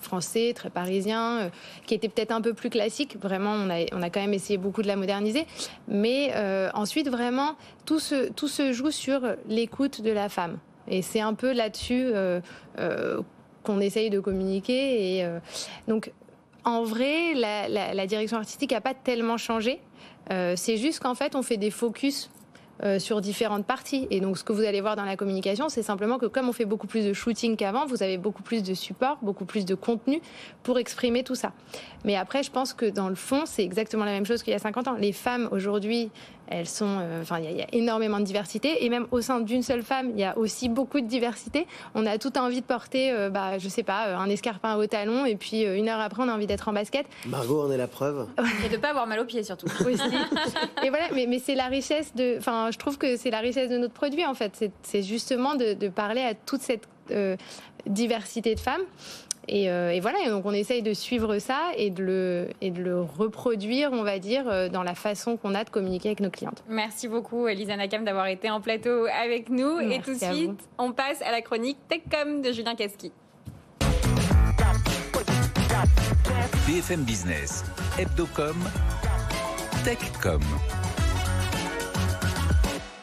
français, 0.00 0.52
très 0.54 0.70
parisien, 0.70 1.50
qui 1.86 1.94
était 1.94 2.08
peut-être 2.08 2.30
un 2.30 2.40
peu 2.40 2.54
plus 2.54 2.70
classique. 2.70 3.16
Vraiment, 3.20 3.54
on 3.54 3.68
a, 3.70 3.86
on 3.92 4.02
a 4.02 4.10
quand 4.10 4.20
même 4.20 4.34
essayé 4.34 4.56
beaucoup 4.56 4.82
de 4.82 4.86
la 4.86 4.94
moderniser. 4.94 5.46
Mais 5.88 6.32
ensuite, 6.72 7.08
vraiment, 7.08 7.56
tout 7.86 7.98
se, 7.98 8.30
tout 8.30 8.46
se 8.46 8.72
joue 8.72 8.92
sur 8.92 9.20
l'écoute 9.48 10.00
de 10.00 10.12
la 10.12 10.28
femme. 10.28 10.58
Et 10.86 11.02
c'est 11.02 11.20
un 11.20 11.34
peu 11.34 11.52
là-dessus 11.52 12.12
qu'on 13.62 13.80
essaye 13.80 14.10
de 14.10 14.20
communiquer. 14.20 15.16
Et, 15.16 15.24
euh, 15.24 15.38
donc, 15.88 16.12
en 16.64 16.84
vrai, 16.84 17.34
la, 17.34 18.06
direction 18.06 18.36
artistique 18.36 18.72
n'a 18.72 18.80
pas 18.80 18.94
tellement 18.94 19.36
changé. 19.36 19.80
Euh, 20.30 20.54
c'est 20.56 20.76
juste 20.76 21.00
qu'en 21.00 21.14
fait, 21.14 21.34
on 21.34 21.42
fait 21.42 21.56
des 21.56 21.70
focus 21.70 22.30
euh, 22.82 22.98
sur 22.98 23.20
différentes 23.20 23.66
parties. 23.66 24.06
Et 24.10 24.20
donc, 24.20 24.38
ce 24.38 24.44
que 24.44 24.54
vous 24.54 24.62
allez 24.62 24.80
voir 24.80 24.96
dans 24.96 25.04
la 25.04 25.16
communication, 25.16 25.68
c'est 25.68 25.82
simplement 25.82 26.16
que 26.16 26.24
comme 26.24 26.48
on 26.48 26.52
fait 26.52 26.64
beaucoup 26.64 26.86
plus 26.86 27.04
de 27.04 27.12
shooting 27.12 27.56
qu'avant, 27.56 27.84
vous 27.84 28.02
avez 28.02 28.16
beaucoup 28.16 28.42
plus 28.42 28.62
de 28.62 28.72
support, 28.72 29.18
beaucoup 29.20 29.44
plus 29.44 29.66
de 29.66 29.74
contenu 29.74 30.22
pour 30.62 30.78
exprimer 30.78 31.22
tout 31.22 31.34
ça. 31.34 31.52
Mais 32.04 32.16
après, 32.16 32.42
je 32.42 32.50
pense 32.50 32.72
que 32.72 32.86
dans 32.86 33.10
le 33.10 33.16
fond, 33.16 33.42
c'est 33.44 33.62
exactement 33.62 34.06
la 34.06 34.12
même 34.12 34.24
chose 34.24 34.42
qu'il 34.42 34.52
y 34.54 34.56
a 34.56 34.58
50 34.58 34.88
ans. 34.88 34.94
Les 34.94 35.12
femmes 35.12 35.48
aujourd'hui, 35.52 36.10
elles 36.50 36.68
sont, 36.68 36.98
euh, 37.00 37.22
enfin, 37.22 37.38
il 37.38 37.56
y, 37.56 37.62
a 37.62 37.66
énormément 37.72 38.18
de 38.18 38.24
diversité 38.24 38.84
et 38.84 38.88
même 38.88 39.06
au 39.12 39.20
sein 39.20 39.40
d'une 39.40 39.62
seule 39.62 39.82
femme, 39.82 40.10
il 40.10 40.18
y 40.18 40.24
a 40.24 40.36
aussi 40.36 40.68
beaucoup 40.68 41.00
de 41.00 41.06
diversité. 41.06 41.66
On 41.94 42.04
a 42.06 42.18
tout 42.18 42.36
envie 42.36 42.60
de 42.60 42.66
porter, 42.66 43.12
euh, 43.12 43.30
bah, 43.30 43.58
je 43.58 43.68
sais 43.68 43.82
pas, 43.84 44.16
un 44.16 44.28
escarpin 44.28 44.76
au 44.76 44.86
talon 44.86 45.24
et 45.24 45.36
puis 45.36 45.62
une 45.62 45.88
heure 45.88 46.00
après, 46.00 46.22
on 46.22 46.28
a 46.28 46.34
envie 46.34 46.46
d'être 46.46 46.68
en 46.68 46.72
basket. 46.72 47.06
Margot 47.26 47.62
en 47.62 47.70
est 47.70 47.76
la 47.76 47.86
preuve. 47.86 48.26
et 48.66 48.68
de 48.68 48.76
pas 48.76 48.90
avoir 48.90 49.06
mal 49.06 49.20
aux 49.20 49.24
pieds 49.24 49.44
surtout. 49.44 49.66
Aussi. 49.80 50.02
et 50.82 50.90
voilà, 50.90 51.06
mais, 51.14 51.26
mais 51.26 51.38
c'est 51.38 51.54
la 51.54 51.66
richesse 51.66 52.14
de, 52.14 52.36
enfin, 52.38 52.70
je 52.72 52.78
trouve 52.78 52.98
que 52.98 53.16
c'est 53.16 53.30
la 53.30 53.40
richesse 53.40 53.70
de 53.70 53.78
notre 53.78 53.94
produit 53.94 54.26
en 54.26 54.34
fait. 54.34 54.70
C'est 54.82 55.02
justement 55.02 55.54
de, 55.54 55.74
de, 55.74 55.88
parler 55.88 56.22
à 56.22 56.34
toute 56.34 56.60
cette 56.60 56.88
diversité 57.86 58.54
de 58.54 58.60
femmes 58.60 58.82
euh, 59.52 59.90
et, 59.90 60.00
voilà, 60.00 60.18
donc 60.28 60.44
on 60.46 60.52
essaye 60.52 60.82
de 60.82 60.94
suivre 60.94 61.38
ça 61.38 61.72
et 61.76 61.90
de, 61.90 62.02
le, 62.02 62.48
et 62.60 62.70
de 62.70 62.82
le 62.82 63.00
reproduire, 63.02 63.90
on 63.92 64.02
va 64.02 64.18
dire, 64.18 64.48
euh, 64.48 64.68
dans 64.68 64.82
la 64.82 64.94
façon 64.94 65.36
qu'on 65.36 65.54
a 65.54 65.64
de 65.64 65.70
communiquer 65.70 66.08
avec 66.10 66.20
nos 66.20 66.30
clientes. 66.30 66.62
Merci 66.68 67.08
beaucoup, 67.08 67.48
Elisa 67.48 67.76
Nakam, 67.76 68.04
d'avoir 68.04 68.26
été 68.26 68.50
en 68.50 68.60
plateau 68.60 69.06
avec 69.06 69.48
nous. 69.48 69.80
et 69.80 70.00
tout 70.00 70.14
de 70.14 70.18
suite, 70.18 70.68
on 70.78 70.92
passe 70.92 71.22
à 71.22 71.30
la 71.30 71.42
chronique 71.42 71.78
TechCom 71.88 72.42
de 72.42 72.52
Julien 72.52 72.74
Casqui. 72.74 73.12
BFM 76.66 77.02
Business, 77.02 77.64
Hebdocom, 77.98 78.56
TechCom. 79.84 80.42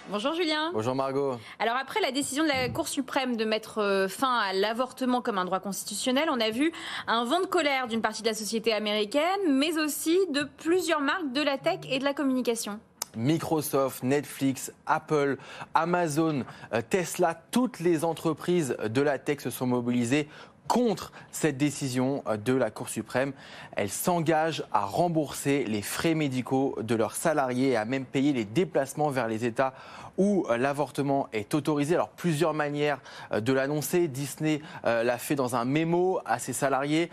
Bonjour 0.09 0.33
Julien. 0.33 0.71
Bonjour 0.73 0.95
Margot. 0.95 1.37
Alors 1.59 1.75
après 1.75 1.99
la 1.99 2.11
décision 2.11 2.43
de 2.43 2.47
la 2.47 2.69
Cour 2.69 2.87
suprême 2.87 3.35
de 3.35 3.43
mettre 3.43 3.79
euh, 3.79 4.07
fin 4.07 4.37
à 4.37 4.53
l'avortement 4.53 5.21
comme 5.21 5.37
un 5.37 5.43
droit 5.43 5.59
constitutionnel, 5.59 6.29
on 6.31 6.39
a 6.39 6.49
vu 6.49 6.71
un 7.07 7.25
vent 7.25 7.41
de 7.41 7.45
colère 7.45 7.87
d'une 7.87 8.01
partie 8.01 8.21
de 8.21 8.27
la 8.27 8.33
société 8.33 8.71
américaine, 8.71 9.21
mais 9.49 9.77
aussi 9.77 10.17
de 10.29 10.47
plusieurs 10.57 11.01
marques 11.01 11.33
de 11.33 11.41
la 11.41 11.57
tech 11.57 11.79
et 11.89 11.99
de 11.99 12.05
la 12.05 12.13
communication. 12.13 12.79
Microsoft, 13.17 14.03
Netflix, 14.03 14.71
Apple, 14.85 15.37
Amazon, 15.73 16.45
euh, 16.73 16.81
Tesla, 16.89 17.37
toutes 17.51 17.81
les 17.81 18.05
entreprises 18.05 18.77
de 18.81 19.01
la 19.01 19.19
tech 19.19 19.41
se 19.41 19.49
sont 19.49 19.67
mobilisées 19.67 20.29
contre 20.67 21.11
cette 21.31 21.57
décision 21.57 22.23
de 22.45 22.53
la 22.53 22.69
Cour 22.69 22.89
suprême. 22.89 23.33
Elle 23.75 23.89
s'engage 23.89 24.63
à 24.71 24.85
rembourser 24.85 25.63
les 25.65 25.81
frais 25.81 26.13
médicaux 26.13 26.77
de 26.81 26.95
leurs 26.95 27.15
salariés 27.15 27.69
et 27.69 27.77
à 27.77 27.85
même 27.85 28.05
payer 28.05 28.33
les 28.33 28.45
déplacements 28.45 29.09
vers 29.09 29.27
les 29.27 29.45
États 29.45 29.73
où 30.17 30.45
euh, 30.49 30.57
l'avortement 30.57 31.29
est 31.31 31.53
autorisé. 31.53 31.95
Alors 31.95 32.09
plusieurs 32.09 32.53
manières 32.53 32.99
euh, 33.31 33.39
de 33.39 33.53
l'annoncer. 33.53 34.07
Disney 34.07 34.61
euh, 34.85 35.03
l'a 35.03 35.17
fait 35.17 35.35
dans 35.35 35.55
un 35.55 35.65
mémo 35.65 36.19
à 36.25 36.39
ses 36.39 36.53
salariés. 36.53 37.09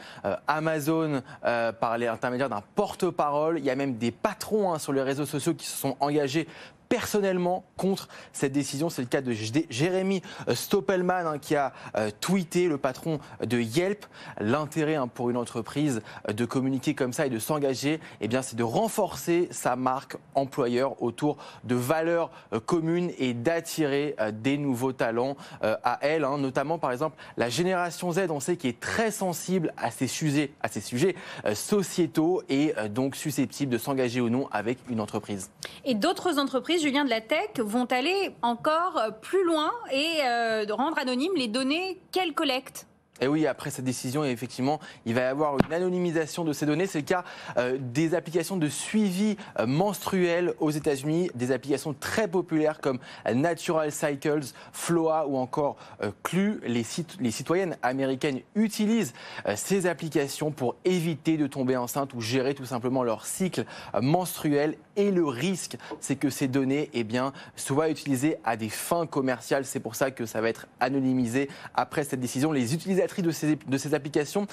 Amazon 0.47 1.23
par 1.43 1.99
l'intermédiaire 1.99 2.49
d'un 2.49 2.63
porte-parole. 2.75 3.59
Il 3.59 3.65
y 3.65 3.71
a 3.71 3.77
même 3.77 3.97
des 3.97 4.11
patrons 4.11 4.73
hein, 4.73 4.79
sur 4.79 4.93
les 4.93 5.03
réseaux 5.03 5.27
sociaux 5.27 5.55
qui 5.55 5.67
se 5.67 5.77
sont 5.77 5.97
engagés 6.01 6.49
personnellement 6.89 7.65
contre 7.77 8.09
cette 8.33 8.53
décision. 8.53 8.91
C'est 8.91 9.03
le 9.03 9.09
cas 9.09 9.21
de 9.21 9.33
Jérémy 9.33 10.23
euh, 10.49 10.55
Stoppelman 10.55 11.27
hein, 11.27 11.39
qui 11.39 11.57
a 11.57 11.73
euh, 11.97 12.11
tweeté, 12.21 12.69
le 12.69 12.79
patron 12.79 13.19
de 13.45 13.59
Yelp. 13.59 14.07
L'intérêt 14.41 14.95
hein, 14.95 15.09
pour 15.09 15.31
une 15.31 15.37
entreprise 15.37 16.03
euh, 16.29 16.33
de 16.33 16.45
communiquer 16.45 16.95
comme 16.95 17.13
ça 17.13 17.27
et 17.27 17.31
de 17.31 17.39
s'engager, 17.39 18.01
eh 18.21 18.29
bien, 18.29 18.43
c'est 18.43 18.57
de 18.57 18.63
renforcer 18.63 19.49
sa 19.51 19.77
marque 19.77 20.17
employeur 20.35 21.03
autour 21.03 21.37
de 21.65 21.75
valeurs 21.75 22.31
communes 22.67 23.11
et 23.19 23.35
d'attirer 23.35 24.17
des 24.33 24.59
nouveaux 24.59 24.93
talents 24.93 25.37
à 25.63 25.99
elle, 26.03 26.25
hein. 26.25 26.39
notamment 26.39 26.79
par 26.79 26.93
exemple 26.93 27.17
la 27.37 27.49
génération 27.49 28.13
Z, 28.13 28.27
on 28.31 28.41
sait 28.41 28.57
qui 28.57 28.69
est 28.69 28.81
très 28.81 29.11
sensible 29.11 29.73
à 29.77 29.91
ces 29.91 30.07
sujets, 30.07 30.53
à 30.61 30.69
ces 30.69 30.81
sujets 30.81 31.15
sociétaux 31.55 32.43
et 32.49 32.75
donc 32.91 33.17
susceptible 33.17 33.73
de 33.73 33.79
s'engager 33.79 34.21
ou 34.21 34.29
non 34.29 34.49
avec 34.51 34.79
une 34.89 35.01
entreprise. 35.01 35.51
Et 35.85 35.95
d'autres 35.95 36.39
entreprises 36.39 36.74
Julien 36.79 37.05
de 37.05 37.11
la 37.11 37.21
Tech, 37.21 37.59
vont 37.59 37.85
aller 37.87 38.35
encore 38.43 39.01
plus 39.21 39.45
loin 39.45 39.73
et 39.93 40.21
euh, 40.25 40.65
rendre 40.71 40.99
anonymes 40.99 41.37
les 41.37 41.49
données 41.49 42.01
qu'elles 42.13 42.35
collectent. 42.35 42.87
Et 43.21 43.29
oui, 43.29 43.47
après 43.47 43.71
cette 43.71 43.85
décision, 43.85 44.25
effectivement, 44.25 44.81
il 45.07 45.15
va 45.15 45.21
y 45.21 45.25
avoir 45.25 45.57
une 45.65 45.73
anonymisation 45.73 46.43
de 46.43 46.53
ces 46.53 46.67
données. 46.67 46.87
C'est 46.87 46.99
le 46.99 47.05
cas 47.05 47.23
euh, 47.57 47.79
des 47.81 48.13
applications 48.17 48.57
de 48.57 48.69
suivi 48.69 49.37
euh, 49.61 49.67
menstruel 49.67 50.55
aux 50.59 50.73
États-Unis, 50.73 51.31
des 51.37 51.53
applications 51.53 51.95
très 51.95 52.27
populaires 52.27 52.81
comme 52.81 52.99
Natural 53.33 53.93
Cycles, 53.93 54.53
Floa 54.73 55.29
ou 55.29 55.37
encore 55.37 55.77
euh, 56.03 56.11
Clu. 56.25 56.61
Les, 56.67 56.85
les, 57.21 57.31
citoyennes 57.31 57.77
américaines 57.83 58.41
utilisent 58.57 59.13
ces 59.55 59.87
applications 59.87 60.51
pour 60.51 60.75
éviter 60.85 61.37
de 61.37 61.47
tomber 61.47 61.77
enceinte 61.77 62.15
ou 62.15 62.21
gérer 62.21 62.55
tout 62.55 62.67
simplement 62.67 63.05
leur 63.05 63.27
cycle 63.27 63.65
menstruel. 64.01 64.77
Et 64.97 65.11
le 65.11 65.25
risque, 65.25 65.77
c'est 66.01 66.17
que 66.17 66.31
ces 66.31 66.49
données 66.49 66.91
eh 66.95 67.05
bien, 67.05 67.33
soient 67.57 67.91
utilisées 67.91 68.37
à 68.45 68.57
des 68.57 68.69
fins 68.69 69.07
commerciales. 69.07 69.65
C'est 69.65 69.81
pour 69.81 69.95
ça 69.95 70.11
que 70.11 70.27
ça 70.27 70.41
va 70.41 70.49
être 70.49 70.67
anonymisé 70.81 71.49
après 71.75 72.05
cette 72.05 72.21
décision. 72.21 72.53
Les 72.53 72.75
utilisateurs 72.75 73.04
de 73.23 73.31
ces, 73.31 73.57
de 73.57 73.77
ces 73.77 73.95
applications 73.95 74.47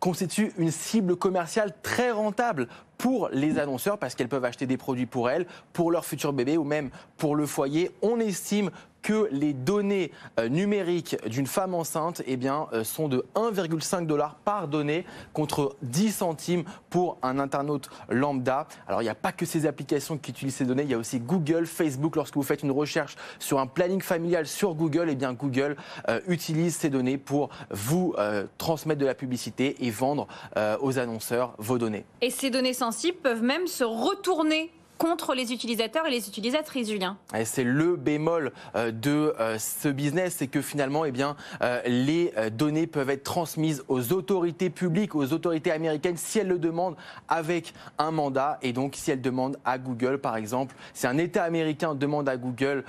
constitue 0.00 0.52
une 0.58 0.70
cible 0.70 1.16
commerciale 1.16 1.72
très 1.82 2.10
rentable 2.10 2.68
pour 2.98 3.28
les 3.32 3.58
annonceurs 3.58 3.98
parce 3.98 4.14
qu'elles 4.14 4.28
peuvent 4.28 4.44
acheter 4.44 4.66
des 4.66 4.76
produits 4.76 5.06
pour 5.06 5.30
elles, 5.30 5.46
pour 5.72 5.90
leur 5.90 6.04
futur 6.04 6.32
bébé 6.32 6.56
ou 6.56 6.64
même 6.64 6.90
pour 7.16 7.36
le 7.36 7.46
foyer. 7.46 7.90
On 8.02 8.20
estime 8.20 8.70
que 9.06 9.28
les 9.30 9.52
données 9.52 10.10
euh, 10.40 10.48
numériques 10.48 11.16
d'une 11.28 11.46
femme 11.46 11.74
enceinte 11.74 12.22
eh 12.26 12.36
bien, 12.36 12.66
euh, 12.72 12.82
sont 12.82 13.06
de 13.06 13.24
1,5 13.36 14.04
dollars 14.04 14.34
par 14.44 14.66
donnée 14.66 15.06
contre 15.32 15.76
10 15.82 16.10
centimes 16.10 16.64
pour 16.90 17.16
un 17.22 17.38
internaute 17.38 17.88
lambda. 18.08 18.66
Alors 18.88 19.02
il 19.02 19.04
n'y 19.04 19.10
a 19.10 19.14
pas 19.14 19.30
que 19.30 19.46
ces 19.46 19.64
applications 19.64 20.18
qui 20.18 20.32
utilisent 20.32 20.56
ces 20.56 20.64
données, 20.64 20.82
il 20.82 20.90
y 20.90 20.94
a 20.94 20.98
aussi 20.98 21.20
Google, 21.20 21.66
Facebook. 21.66 22.16
Lorsque 22.16 22.34
vous 22.34 22.42
faites 22.42 22.64
une 22.64 22.72
recherche 22.72 23.14
sur 23.38 23.60
un 23.60 23.68
planning 23.68 24.02
familial 24.02 24.44
sur 24.44 24.74
Google, 24.74 25.06
eh 25.08 25.14
bien 25.14 25.34
Google 25.34 25.76
euh, 26.08 26.18
utilise 26.26 26.74
ces 26.74 26.90
données 26.90 27.16
pour 27.16 27.50
vous 27.70 28.16
transmettre 28.58 29.00
de 29.00 29.06
la 29.06 29.14
publicité 29.14 29.76
et 29.86 29.90
vendre 29.90 30.26
aux 30.80 30.98
annonceurs 30.98 31.54
vos 31.58 31.78
données. 31.78 32.04
Et 32.20 32.30
ces 32.30 32.50
données 32.50 32.72
sensibles 32.72 33.18
peuvent 33.18 33.42
même 33.42 33.66
se 33.68 33.84
retourner 33.84 34.72
contre 34.98 35.34
les 35.34 35.52
utilisateurs 35.52 36.06
et 36.06 36.10
les 36.10 36.28
utilisatrices, 36.28 36.88
Julien. 36.88 37.16
C'est 37.44 37.64
le 37.64 37.96
bémol 37.96 38.52
euh, 38.74 38.90
de 38.90 39.34
euh, 39.38 39.58
ce 39.58 39.88
business, 39.88 40.36
c'est 40.38 40.46
que 40.46 40.62
finalement, 40.62 41.04
eh 41.04 41.12
bien, 41.12 41.36
euh, 41.62 41.80
les 41.86 42.32
données 42.52 42.86
peuvent 42.86 43.10
être 43.10 43.24
transmises 43.24 43.84
aux 43.88 44.12
autorités 44.12 44.70
publiques, 44.70 45.14
aux 45.14 45.32
autorités 45.32 45.70
américaines, 45.70 46.16
si 46.16 46.38
elles 46.38 46.48
le 46.48 46.58
demandent 46.58 46.96
avec 47.28 47.74
un 47.98 48.10
mandat. 48.10 48.58
Et 48.62 48.72
donc, 48.72 48.94
si 48.96 49.10
elles 49.10 49.20
demandent 49.20 49.58
à 49.64 49.78
Google, 49.78 50.18
par 50.18 50.36
exemple, 50.36 50.74
si 50.94 51.06
un 51.06 51.18
État 51.18 51.44
américain 51.44 51.94
demande 51.94 52.28
à 52.28 52.36
Google 52.36 52.84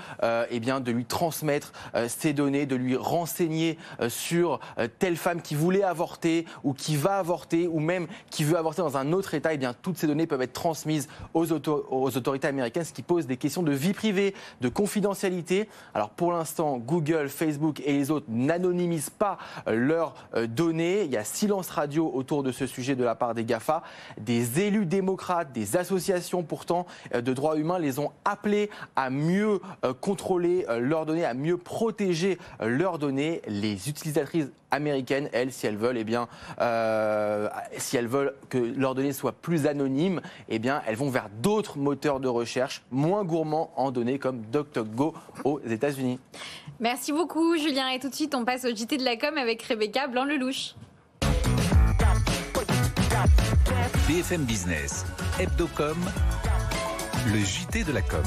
eh 0.50 0.60
bien, 0.60 0.80
de 0.80 0.92
lui 0.92 1.06
transmettre 1.06 1.72
ces 2.08 2.34
données, 2.34 2.66
de 2.66 2.76
lui 2.76 2.96
renseigner 2.96 3.78
sur 4.10 4.60
telle 5.00 5.18
femme 5.18 5.42
qui 5.42 5.56
voulait 5.56 5.84
avorter 5.84 6.46
ou 6.64 6.74
qui 6.74 6.96
va 6.96 7.18
avorter 7.18 7.68
ou 7.68 7.80
même 7.80 8.08
qui 8.30 8.44
veut 8.44 8.58
avorter 8.58 8.82
dans 8.82 8.98
un 8.98 9.12
autre 9.14 9.34
État, 9.34 9.54
eh 9.54 9.58
bien, 9.58 9.74
toutes 9.82 9.98
ces 9.98 10.08
données 10.08 10.28
peuvent 10.28 10.42
être 10.42 10.54
transmises 10.54 11.08
aux 11.34 11.52
autorités 11.52 11.97
aux 12.04 12.18
autorités 12.18 12.48
américaines, 12.48 12.84
ce 12.84 12.94
qui 12.94 13.02
pose 13.02 13.28
des 13.28 13.38
questions 13.38 13.64
de 13.64 13.72
vie 13.72 13.94
privée, 13.94 14.34
de 14.62 14.70
confidentialité. 14.70 15.70
Alors 15.94 16.10
pour 16.10 16.32
l'instant, 16.32 16.78
Google, 16.78 17.30
Facebook 17.30 17.82
et 17.86 17.94
les 17.94 18.12
autres 18.12 18.26
n'anonymisent 18.30 19.10
pas 19.10 19.38
euh, 19.68 19.76
leurs 19.76 20.16
euh, 20.36 20.48
données. 20.48 21.04
Il 21.04 21.12
y 21.12 21.18
a 21.18 21.24
silence 21.24 21.70
radio 21.70 22.12
autour 22.14 22.44
de 22.44 22.52
ce 22.52 22.66
sujet 22.68 22.96
de 22.96 23.04
la 23.04 23.16
part 23.16 23.34
des 23.34 23.44
GAFA. 23.44 23.84
Des 24.20 24.62
élus 24.62 24.86
démocrates, 24.86 25.52
des 25.52 25.78
associations 25.78 26.44
pourtant 26.44 26.86
euh, 27.14 27.22
de 27.22 27.34
droits 27.34 27.58
humains 27.58 27.80
les 27.80 28.00
ont 28.00 28.12
appelés 28.26 28.70
à 28.96 29.10
mieux 29.10 29.60
contrôler 30.02 30.66
leurs 30.80 31.06
données, 31.06 31.26
à 31.26 31.34
mieux 31.34 31.58
protéger 31.58 32.38
leurs 32.60 33.00
données. 33.00 33.42
Les 33.48 33.90
utilisatrices 33.90 34.48
américaines, 34.72 35.30
elles, 35.32 35.52
si 35.52 35.68
elles 35.68 35.78
veulent, 35.78 35.98
eh 35.98 36.04
bien, 36.04 36.28
si 37.78 37.98
elles 37.98 38.08
veulent 38.08 38.34
que 38.50 38.58
leurs 38.58 38.96
données 38.96 39.14
soient 39.14 39.32
plus 39.32 39.68
anonymes, 39.68 40.22
eh 40.50 40.60
bien, 40.60 40.82
elles 40.88 40.96
vont 40.96 41.10
vers 41.10 41.30
d'autres 41.42 41.78
moteurs 41.88 42.20
de 42.20 42.28
recherche 42.28 42.82
moins 42.92 43.24
gourmands 43.24 43.72
en 43.78 43.92
données 43.92 44.20
comme 44.20 44.42
DuckDuckGo 44.52 45.14
aux 45.46 45.62
États-Unis. 45.62 46.20
Merci 46.82 47.14
beaucoup, 47.14 47.56
Julien. 47.58 47.88
Et 47.90 48.00
tout 48.00 48.10
de 48.10 48.16
suite, 48.16 48.36
on 48.36 48.44
passe 48.44 48.66
au 48.66 48.76
JT 48.76 48.98
de 48.98 49.06
la 49.06 49.16
com 49.16 49.38
avec 49.38 49.64
Rebecca 49.64 50.08
Blanc-Lelouch. 50.08 50.76
BFM 54.08 54.44
Business, 54.44 55.06
Hebdocom, 55.40 55.98
le 57.32 57.40
JT 57.40 57.86
de 57.86 57.94
la 57.94 58.02
com. 58.02 58.24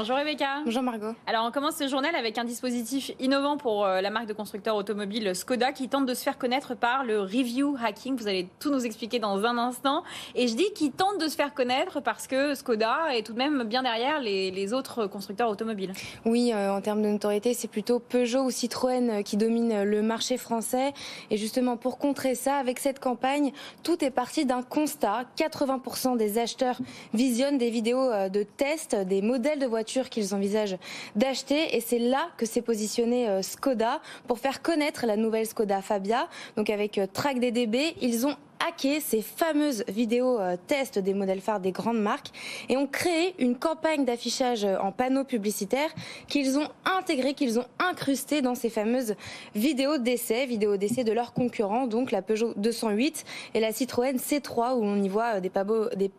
Bonjour 0.00 0.16
Rebecca. 0.16 0.62
Bonjour 0.64 0.82
Margot. 0.82 1.14
Alors 1.26 1.44
on 1.44 1.50
commence 1.50 1.76
ce 1.76 1.86
journal 1.86 2.16
avec 2.16 2.38
un 2.38 2.44
dispositif 2.44 3.12
innovant 3.20 3.58
pour 3.58 3.84
euh, 3.84 4.00
la 4.00 4.08
marque 4.08 4.28
de 4.28 4.32
constructeur 4.32 4.74
automobile 4.74 5.36
Skoda 5.36 5.72
qui 5.72 5.90
tente 5.90 6.06
de 6.06 6.14
se 6.14 6.22
faire 6.22 6.38
connaître 6.38 6.74
par 6.74 7.04
le 7.04 7.20
review 7.20 7.76
hacking. 7.78 8.16
Vous 8.16 8.26
allez 8.26 8.48
tout 8.60 8.70
nous 8.70 8.86
expliquer 8.86 9.18
dans 9.18 9.44
un 9.44 9.58
instant. 9.58 10.02
Et 10.34 10.48
je 10.48 10.54
dis 10.54 10.72
qu'il 10.74 10.92
tente 10.92 11.20
de 11.20 11.28
se 11.28 11.36
faire 11.36 11.52
connaître 11.52 12.00
parce 12.00 12.26
que 12.26 12.54
Skoda 12.54 13.14
est 13.14 13.26
tout 13.26 13.34
de 13.34 13.38
même 13.38 13.64
bien 13.64 13.82
derrière 13.82 14.20
les, 14.20 14.72
autres 14.72 15.06
constructeurs 15.06 15.50
automobiles. 15.50 15.92
Oui, 16.24 16.50
euh, 16.54 16.72
en 16.72 16.80
termes 16.80 17.02
de 17.02 17.08
notoriété, 17.08 17.52
c'est 17.52 17.68
plutôt 17.68 17.98
Peugeot 17.98 18.44
ou 18.44 18.50
Citroën 18.50 19.10
euh, 19.10 19.22
qui 19.22 19.36
dominent 19.36 19.82
le 19.82 20.00
marché 20.00 20.38
français. 20.38 20.94
Et 21.30 21.36
justement, 21.36 21.76
pour 21.76 21.98
contrer 21.98 22.34
ça, 22.34 22.56
avec 22.56 22.78
cette 22.78 23.00
campagne, 23.00 23.52
tout 23.82 24.02
est 24.02 24.10
parti 24.10 24.46
d'un 24.46 24.62
constat. 24.62 25.26
80% 25.36 26.16
des 26.16 26.38
acheteurs 26.38 26.78
visionnent 27.12 27.58
des 27.58 27.68
vidéos 27.68 28.08
de 28.30 28.44
tests 28.44 28.94
des 28.94 29.20
modèles 29.20 29.58
de 29.58 29.66
voitures 29.66 29.89
qu'ils 30.08 30.34
envisagent 30.34 30.76
d'acheter. 31.16 31.76
Et 31.76 31.80
c'est 31.80 31.98
là 31.98 32.28
que 32.36 32.46
s'est 32.46 32.62
positionné 32.62 33.28
euh, 33.28 33.42
Skoda 33.42 34.00
pour 34.26 34.38
faire 34.38 34.62
connaître 34.62 35.06
la 35.06 35.16
nouvelle 35.16 35.46
Skoda 35.46 35.82
Fabia. 35.82 36.28
Donc 36.56 36.70
avec 36.70 36.98
euh, 36.98 37.06
TrackDDB, 37.12 37.94
ils 38.00 38.26
ont 38.26 38.36
hacké 38.66 39.00
ces 39.00 39.22
fameuses 39.22 39.84
vidéos 39.88 40.38
euh, 40.38 40.56
tests 40.66 40.98
des 40.98 41.14
modèles 41.14 41.40
phares 41.40 41.60
des 41.60 41.72
grandes 41.72 42.00
marques 42.00 42.30
et 42.68 42.76
ont 42.76 42.86
créé 42.86 43.34
une 43.38 43.56
campagne 43.56 44.04
d'affichage 44.04 44.64
en 44.64 44.92
panneaux 44.92 45.24
publicitaires 45.24 45.90
qu'ils 46.28 46.58
ont 46.58 46.68
intégré, 46.84 47.34
qu'ils 47.34 47.58
ont 47.58 47.64
incrusté 47.78 48.42
dans 48.42 48.54
ces 48.54 48.68
fameuses 48.68 49.14
vidéos 49.54 49.98
d'essai, 49.98 50.46
vidéos 50.46 50.76
d'essai 50.76 51.04
de 51.04 51.12
leurs 51.12 51.32
concurrents, 51.32 51.86
donc 51.86 52.10
la 52.10 52.22
Peugeot 52.22 52.52
208 52.56 53.24
et 53.54 53.60
la 53.60 53.72
Citroën 53.72 54.16
C3 54.16 54.74
où 54.74 54.84
on 54.84 55.02
y 55.02 55.08
voit 55.08 55.40
des 55.40 55.50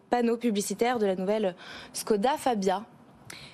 panneaux 0.10 0.38
publicitaires 0.38 1.00
de 1.00 1.06
la 1.06 1.16
nouvelle 1.16 1.56
Skoda 1.94 2.38
Fabia. 2.38 2.84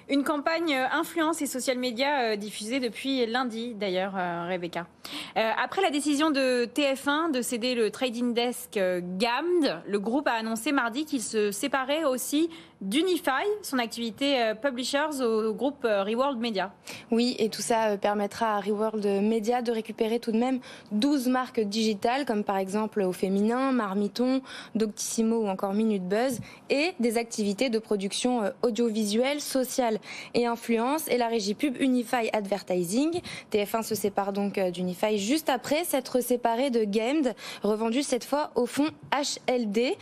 Une 0.10 0.24
campagne 0.24 0.74
euh, 0.74 0.86
influence 0.94 1.42
et 1.42 1.46
social 1.46 1.78
media 1.78 2.22
euh, 2.22 2.36
diffusée 2.38 2.80
depuis 2.80 3.26
lundi, 3.26 3.74
d'ailleurs, 3.74 4.14
euh, 4.16 4.48
Rebecca. 4.48 4.88
après 5.36 5.82
la 5.82 5.90
décision 5.90 6.32
de 6.32 6.66
TF1 6.66 7.32
de 7.32 7.42
céder 7.42 7.76
le 7.76 7.92
trading 7.92 8.34
desk 8.34 8.74
GAMD, 8.74 9.82
le 9.86 10.00
groupe 10.00 10.28
a 10.28 10.34
annoncé 10.34 10.72
mardi 10.72 11.04
qu'il 11.04 11.22
se 11.22 11.52
séparait 11.52 12.06
aussi 12.06 12.50
d'Unify, 12.82 13.44
son 13.64 13.80
activité 13.80 14.54
publishers, 14.62 15.22
au 15.22 15.54
groupe 15.54 15.84
Reworld 15.84 16.40
Media. 16.40 16.74
Oui, 17.12 17.36
et 17.40 17.50
tout 17.50 17.62
ça 17.62 17.98
permettra 17.98 18.56
à 18.56 18.60
Reworld 18.60 19.06
Media 19.24 19.62
de 19.62 19.72
récupérer 19.72 20.20
tout 20.20 20.32
de 20.32 20.38
même 20.38 20.60
12 20.92 21.28
marques 21.28 21.60
digitales, 21.60 22.26
comme 22.26 22.44
par 22.44 22.58
exemple 22.58 23.02
au 23.02 23.12
féminin, 23.12 23.72
Marmiton, 23.72 24.42
Doctissimo 24.76 25.38
ou 25.38 25.48
encore 25.48 25.74
Minute 25.74 26.08
Buzz, 26.08 26.40
et 26.70 26.94
des 27.00 27.18
activités 27.18 27.70
de 27.70 27.80
production 27.80 28.52
audiovisuelle, 28.62 29.42
sociale 29.42 30.00
et 30.34 30.46
influence 30.46 31.08
et 31.08 31.18
la 31.18 31.28
régie 31.28 31.56
pub 31.56 31.76
Unify 31.80 32.30
Advertising. 32.34 33.22
TF1 33.52 33.84
se 33.84 33.96
sépare 33.96 34.34
donc 34.34 34.60
d'Unify 34.60 35.18
juste 35.18 35.50
après 35.50 35.84
s'être 35.84 36.22
séparé 36.22 36.70
de 36.70 36.84
Gamed, 36.84 37.36
revendu 37.64 38.04
cette 38.04 38.24
fois 38.24 38.52
au 38.56 38.66
fonds 38.66 38.90
HLD. 39.12 39.96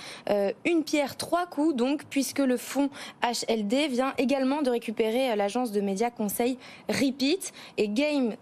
une 0.66 0.84
pierre, 0.84 1.16
trois 1.16 1.46
coups 1.46 1.76
donc, 1.76 2.04
puisque 2.10 2.40
le 2.40 2.58
fonds 2.66 2.90
HLD 3.24 3.88
vient 3.90 4.14
également 4.18 4.62
de 4.62 4.70
récupérer 4.70 5.36
l'agence 5.36 5.72
de 5.72 5.82
médias 5.82 6.10
conseil 6.10 6.58
Repeat. 6.90 7.54
Et 7.78 7.88
Game 7.88 8.36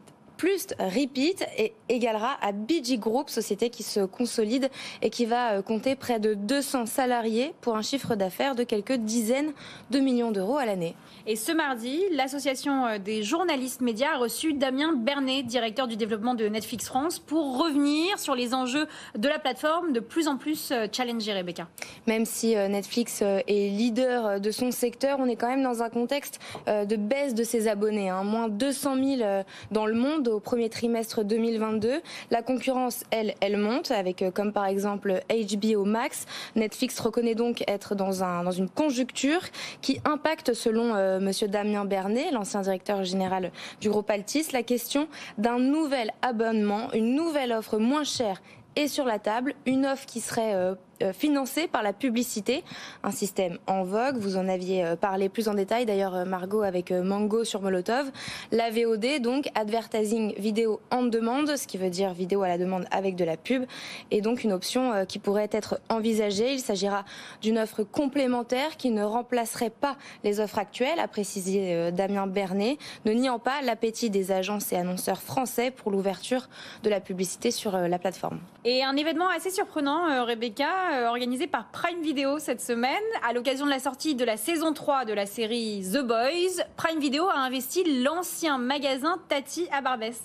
plus 0.44 0.68
Repeat 0.78 1.48
et 1.58 1.72
égalera 1.88 2.36
à 2.42 2.52
BG 2.52 2.98
Group, 2.98 3.30
société 3.30 3.70
qui 3.70 3.82
se 3.82 4.02
consolide 4.02 4.70
et 5.02 5.10
qui 5.10 5.24
va 5.24 5.54
euh, 5.54 5.62
compter 5.62 5.96
près 5.96 6.20
de 6.20 6.34
200 6.34 6.86
salariés 6.86 7.54
pour 7.62 7.78
un 7.78 7.82
chiffre 7.82 8.16
d'affaires 8.16 8.54
de 8.54 8.66
quelques 8.66 8.98
dizaines 8.98 9.54
de 9.90 10.00
millions 10.00 10.32
d'euros 10.32 10.58
à 10.58 10.66
l'année. 10.66 10.96
Et 11.28 11.38
ce 11.38 11.54
mardi, 11.54 12.02
l'association 12.12 12.86
euh, 12.86 12.98
des 12.98 13.24
journalistes 13.24 13.80
médias 13.80 14.16
a 14.16 14.18
reçu 14.18 14.52
Damien 14.52 14.92
Bernet, 14.92 15.44
directeur 15.44 15.88
du 15.88 15.96
développement 15.96 16.34
de 16.34 16.46
Netflix 16.50 16.88
France, 16.88 17.20
pour 17.20 17.64
revenir 17.64 18.20
sur 18.20 18.36
les 18.36 18.54
enjeux 18.54 18.88
de 19.18 19.30
la 19.30 19.40
plateforme 19.40 19.94
de 19.94 20.02
plus 20.02 20.28
en 20.28 20.36
plus 20.36 20.72
euh, 20.74 20.88
challengée, 20.92 21.32
Rebecca. 21.32 21.70
Même 22.06 22.26
si 22.26 22.54
Netflix 22.56 23.22
est 23.22 23.70
leader 23.70 24.42
de 24.42 24.52
son 24.52 24.72
secteur, 24.72 25.20
on 25.22 25.28
est 25.28 25.38
quand 25.38 25.48
même 25.48 25.64
dans 25.64 25.84
un 25.84 25.90
contexte 25.90 26.42
de 26.68 26.96
baisse 26.98 27.34
de 27.34 27.44
ses 27.44 27.70
abonnés, 27.70 28.10
hein. 28.10 28.24
moins 28.24 28.50
200 28.50 28.96
000 29.18 29.44
dans 29.72 29.86
le 29.86 29.94
monde 29.94 30.33
au 30.34 30.40
premier 30.40 30.70
trimestre 30.70 31.24
2022. 31.24 32.02
La 32.32 32.42
concurrence, 32.42 33.04
elle, 33.12 33.36
elle 33.40 33.58
monte 33.58 33.92
avec 33.92 34.22
euh, 34.22 34.32
comme 34.32 34.52
par 34.52 34.66
exemple 34.66 35.22
HBO 35.30 35.86
Max. 35.86 36.26
Netflix 36.56 37.00
reconnaît 37.00 37.36
donc 37.36 37.64
être 37.68 37.96
dans, 37.96 38.24
un, 38.24 38.44
dans 38.44 38.52
une 38.52 38.70
conjoncture 38.70 39.42
qui 39.82 40.00
impacte, 40.06 40.54
selon 40.54 40.96
euh, 40.96 41.20
Monsieur 41.20 41.48
Damien 41.48 41.86
Bernet, 41.86 42.32
l'ancien 42.32 42.62
directeur 42.62 43.04
général 43.04 43.52
du 43.80 43.90
groupe 43.90 44.10
Altis, 44.10 44.48
la 44.52 44.64
question 44.64 45.08
d'un 45.38 45.60
nouvel 45.60 46.12
abonnement, 46.22 46.92
une 46.94 47.16
nouvelle 47.16 47.52
offre 47.52 47.78
moins 47.78 48.04
chère 48.04 48.42
et 48.76 48.88
sur 48.88 49.06
la 49.06 49.20
table, 49.20 49.54
une 49.66 49.86
offre 49.86 50.06
qui 50.06 50.20
serait 50.20 50.56
euh, 50.56 50.76
financé 51.12 51.68
par 51.68 51.84
la 51.84 51.92
publicité, 51.92 52.64
un 53.04 53.12
système 53.12 53.58
en 53.68 53.84
vogue. 53.84 54.18
Vous 54.18 54.38
en 54.38 54.48
aviez 54.48 54.86
euh, 54.86 54.96
parlé 54.96 55.30
plus 55.30 55.48
en 55.48 55.54
détail, 55.54 55.86
d'ailleurs 55.86 56.16
euh, 56.16 56.26
Margot 56.26 56.62
avec 56.62 56.92
Mango 56.92 57.44
sur 57.44 57.62
Molotov. 57.62 58.12
La 58.52 58.70
VOD, 58.70 59.22
donc 59.22 59.50
advertising 59.56 60.34
vidéo 60.38 60.80
en 60.92 61.04
demande, 61.04 61.56
ce 61.56 61.68
qui 61.68 61.78
veut 61.78 61.90
dire 61.90 62.14
vidéo 62.14 62.44
à 62.44 62.48
la 62.48 62.58
demande 62.58 62.86
avec 62.92 63.16
de 63.16 63.26
la 63.26 63.38
pub, 63.38 63.66
et 64.12 64.22
donc 64.22 64.44
une 64.44 64.54
option 64.54 65.06
qui 65.08 65.20
pourrait 65.20 65.50
être 65.52 65.80
envisagée. 65.90 66.54
Il 66.54 66.60
s'agira 66.60 67.06
d'une 67.42 67.58
offre 67.58 67.84
complémentaire 67.84 68.78
qui 68.78 68.92
ne 68.92 69.04
remplacerait 69.04 69.70
pas 69.70 69.98
les 70.24 70.40
offres 70.40 70.60
actuelles, 70.60 71.00
a 71.00 71.08
précisé 71.08 71.92
Damien 71.92 72.28
Bernet, 72.28 72.78
ne 73.06 73.14
niant 73.14 73.40
pas 73.40 73.62
l'appétit 73.62 74.10
des 74.10 74.32
agences 74.32 74.72
et 74.72 74.76
annonceurs 74.76 75.22
français 75.22 75.72
pour 75.72 75.92
l'ouverture 75.92 76.48
de 76.84 76.90
la 76.90 77.00
publicité 77.00 77.52
sur 77.52 77.78
la 77.78 78.00
plateforme. 78.00 78.40
Et 78.66 78.84
un 78.84 78.96
événement 78.96 79.30
assez 79.30 79.50
surprenant, 79.50 80.26
Rebecca, 80.26 80.68
euh, 80.94 81.08
organisé 81.08 81.48
par 81.48 81.66
Prime 81.72 82.02
Video 82.02 82.40
cette 82.40 82.62
semaine. 82.62 83.02
À 83.28 83.34
l'occasion 83.34 83.66
de 83.66 83.72
la 83.72 83.80
sortie 83.80 84.16
de 84.16 84.24
la 84.24 84.38
saison 84.38 84.74
3 84.74 85.06
de 85.06 85.14
la 85.14 85.26
série 85.26 85.84
The 85.92 86.00
Boys, 86.00 86.64
Prime 86.78 87.00
Video 87.00 87.28
a 87.30 87.38
investi 87.38 88.02
l'ancien 88.04 88.58
magasin 88.58 89.18
Tati 89.28 89.68
à 89.72 89.82
Barbès. 89.82 90.22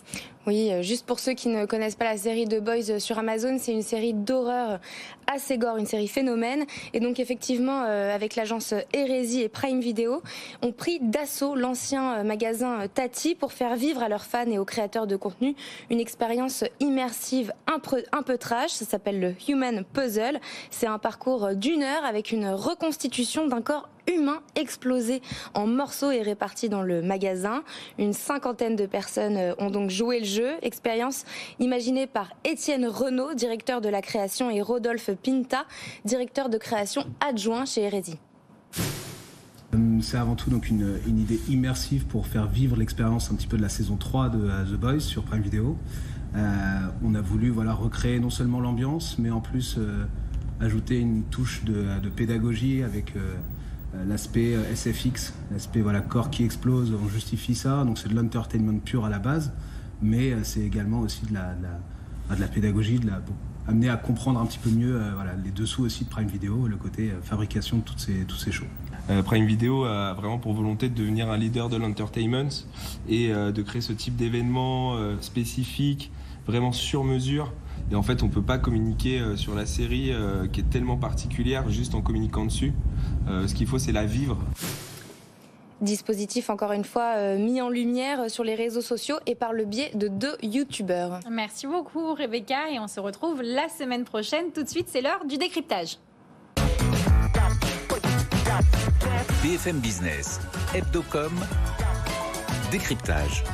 Oui, 0.49 0.73
euh, 0.73 0.81
juste 0.81 1.05
pour 1.05 1.21
ceux 1.21 1.35
qui 1.35 1.49
ne 1.49 1.67
connaissent 1.67 1.95
pas 1.95 2.07
la 2.07 2.17
série 2.17 2.47
The 2.47 2.61
Boys 2.61 2.89
euh, 2.89 2.99
sur 2.99 3.19
Amazon, 3.19 3.59
c'est 3.61 3.73
une 3.73 3.83
série 3.83 4.15
d'horreur 4.15 4.81
assez 5.31 5.59
gore, 5.59 5.77
une 5.77 5.85
série 5.85 6.09
phénomène. 6.09 6.65
Et 6.95 7.01
donc 7.01 7.21
effectivement, 7.21 7.83
avec 7.83 8.35
l'agence 8.35 8.73
Hérésie 8.95 9.43
et 9.43 9.51
Prime 9.51 9.81
Video, 9.81 10.23
ont 10.63 10.73
pris 10.73 11.01
d'assaut 11.03 11.55
l'ancien 11.55 12.25
magasin 12.25 12.89
Tati 12.95 13.35
pour 13.35 13.53
faire 13.53 13.77
vivre 13.77 14.03
à 14.03 14.09
leurs 14.09 14.25
fans 14.25 14.51
et 14.51 14.59
aux 14.59 14.65
créateurs 14.65 15.07
de 15.07 15.17
contenu 15.17 15.55
une 15.91 16.01
expérience 16.01 16.65
immersive 16.81 17.53
un 17.67 18.23
peu 18.23 18.39
trash. 18.39 18.71
Ça 18.71 18.87
s'appelle 18.87 19.21
le 19.21 19.35
Human 19.51 19.85
Puzzle. 19.93 20.41
C'est 20.71 20.87
un 20.87 20.99
parcours 20.99 21.55
d'une 21.55 21.83
heure 21.83 22.07
avec 22.07 22.33
une 22.33 22.49
reconstitution 22.49 23.47
d'un 23.49 23.61
corps 23.61 23.91
humain 24.09 24.41
explosé 24.57 25.23
en 25.55 25.67
morceaux 25.67 26.11
et 26.11 26.23
réparti 26.23 26.69
dans 26.69 26.83
le 26.83 27.03
magasin. 27.03 27.63
Une 27.99 28.13
cinquantaine 28.13 28.77
de 28.77 28.87
personnes 28.87 29.37
euh, 29.37 29.55
ont 29.59 29.71
donc 29.71 29.91
joué 29.91 30.21
le 30.21 30.25
jeu. 30.25 30.51
Expérience 30.63 31.25
imaginée 31.61 32.07
par 32.07 32.31
Étienne 32.45 32.87
Renaud, 32.87 33.35
directeur 33.35 33.81
de 33.81 33.89
la 33.89 34.03
création, 34.03 34.51
et 34.51 34.63
Rodolphe 34.63 35.11
Pinta, 35.23 35.65
directeur 36.05 36.49
de 36.49 36.59
création 36.59 37.05
adjoint 37.27 37.65
chez 37.65 37.83
Hérésie. 37.83 38.19
Euh, 39.75 39.99
c'est 40.01 40.17
avant 40.17 40.35
tout 40.35 40.51
donc 40.51 40.69
une, 40.69 40.99
idée 41.07 41.41
immersive 41.49 42.07
pour 42.07 42.27
faire 42.27 42.47
vivre 42.47 42.77
l'expérience 42.77 43.31
un 43.31 43.35
petit 43.35 43.47
peu 43.47 43.57
de 43.57 43.63
la 43.63 43.69
saison 43.69 43.97
3 43.97 44.31
de 44.31 44.39
euh, 44.39 44.65
The 44.65 44.81
Boys 44.81 45.01
sur 45.01 45.23
Prime 45.25 45.43
Video. 45.43 45.77
on 46.35 47.15
a 47.15 47.21
voulu 47.21 47.51
voilà, 47.51 47.75
recréer 47.75 48.21
non 48.21 48.31
seulement 48.31 48.61
l'ambiance, 48.61 49.19
mais 49.19 49.31
en 49.31 49.41
plus 49.41 49.79
ajouter 50.61 50.99
une 50.99 51.23
touche 51.25 51.65
de, 51.65 52.09
pédagogie 52.09 52.83
avec 52.83 53.15
l'aspect 54.07 54.55
euh, 54.55 54.75
SFX, 54.75 55.35
l'aspect 55.51 55.81
voilà, 55.81 56.01
corps 56.01 56.31
qui 56.31 56.45
explose, 56.45 56.93
on 57.03 57.09
justifie 57.09 57.55
ça, 57.55 57.85
donc 57.85 57.99
c'est 57.99 58.09
de 58.09 58.15
l'entertainment 58.15 58.79
pur 58.79 59.05
à 59.05 59.11
la 59.11 59.19
base, 59.19 59.53
mais 60.03 60.33
c'est 60.45 60.61
également 60.61 61.01
aussi 61.01 61.27
de 61.27 61.35
la, 61.35 61.55
de 61.55 62.41
la, 62.41 62.49
pédagogie, 62.49 62.99
de 62.99 63.07
la, 63.07 63.21
amener 63.67 63.89
à 63.89 63.97
comprendre 63.97 64.41
un 64.41 64.47
petit 64.47 64.59
peu 64.59 64.71
mieux 64.71 65.01
voilà, 65.15 65.33
les 65.45 65.51
dessous 65.51 65.85
aussi 65.85 66.05
de 66.05 66.09
Prime 66.09 66.29
Video, 66.29 66.69
le 66.69 66.77
côté 66.77 67.11
fabrication 67.23 67.79
de 67.79 67.83
toutes 67.83 67.99
ces, 67.99 68.25
tous 68.27 68.37
ces 68.37 68.53
shows. 68.53 68.67
Prime 69.25 69.47
Video 69.47 69.85
a 69.85 70.13
vraiment 70.13 70.39
pour 70.39 70.53
volonté 70.53 70.89
de 70.89 70.95
devenir 70.95 71.31
un 71.31 71.37
leader 71.37 71.69
de 71.69 71.77
l'entertainment 71.77 72.51
et 73.09 73.31
de 73.31 73.63
créer 73.63 73.81
ce 73.81 73.93
type 73.93 74.15
d'événements 74.15 74.97
spécifiques, 75.21 76.13
vraiment 76.47 76.73
sur 76.73 77.03
mesure, 77.03 77.53
et 77.91 77.95
en 77.95 78.03
fait, 78.03 78.23
on 78.23 78.27
ne 78.27 78.33
peut 78.33 78.43
pas 78.43 78.59
communiquer 78.59 79.19
euh, 79.19 79.37
sur 79.37 79.55
la 79.55 79.67
série 79.67 80.13
euh, 80.13 80.47
qui 80.47 80.61
est 80.61 80.71
tellement 80.71 80.97
particulière 80.97 81.69
juste 81.71 81.95
en 81.95 82.03
communiquant 82.03 82.45
dessus. 82.45 82.73
Euh, 83.29 83.47
ce 83.47 83.55
qu'il 83.55 83.67
faut, 83.67 83.79
c'est 83.79 83.93
la 83.93 84.05
vivre 84.05 84.39
dispositif 85.81 86.51
encore 86.51 86.73
une 86.73 86.83
fois 86.83 87.37
mis 87.37 87.63
en 87.63 87.69
lumière 87.69 88.29
sur 88.29 88.43
les 88.43 88.57
réseaux 88.57 88.81
sociaux 88.81 89.15
et 89.27 89.37
par 89.37 89.53
le 89.53 89.65
biais 89.65 89.93
de 89.95 90.09
deux 90.09 90.37
youtubeurs. 90.43 91.21
Merci 91.31 91.69
beaucoup 91.69 92.15
Rebecca 92.15 92.69
et 92.73 92.81
on 92.81 92.89
se 92.89 92.99
retrouve 92.99 93.43
la 93.43 93.69
semaine 93.69 94.03
prochaine. 94.03 94.51
Tout 94.53 94.65
de 94.65 94.69
suite 94.69 94.89
c'est 94.89 95.01
l'heure 95.01 95.25
du 95.25 95.39
décryptage. 95.39 95.99
BFM 99.45 99.79
Business, 99.79 100.41
Hebdocom, 100.75 101.31
décryptage. 102.73 103.45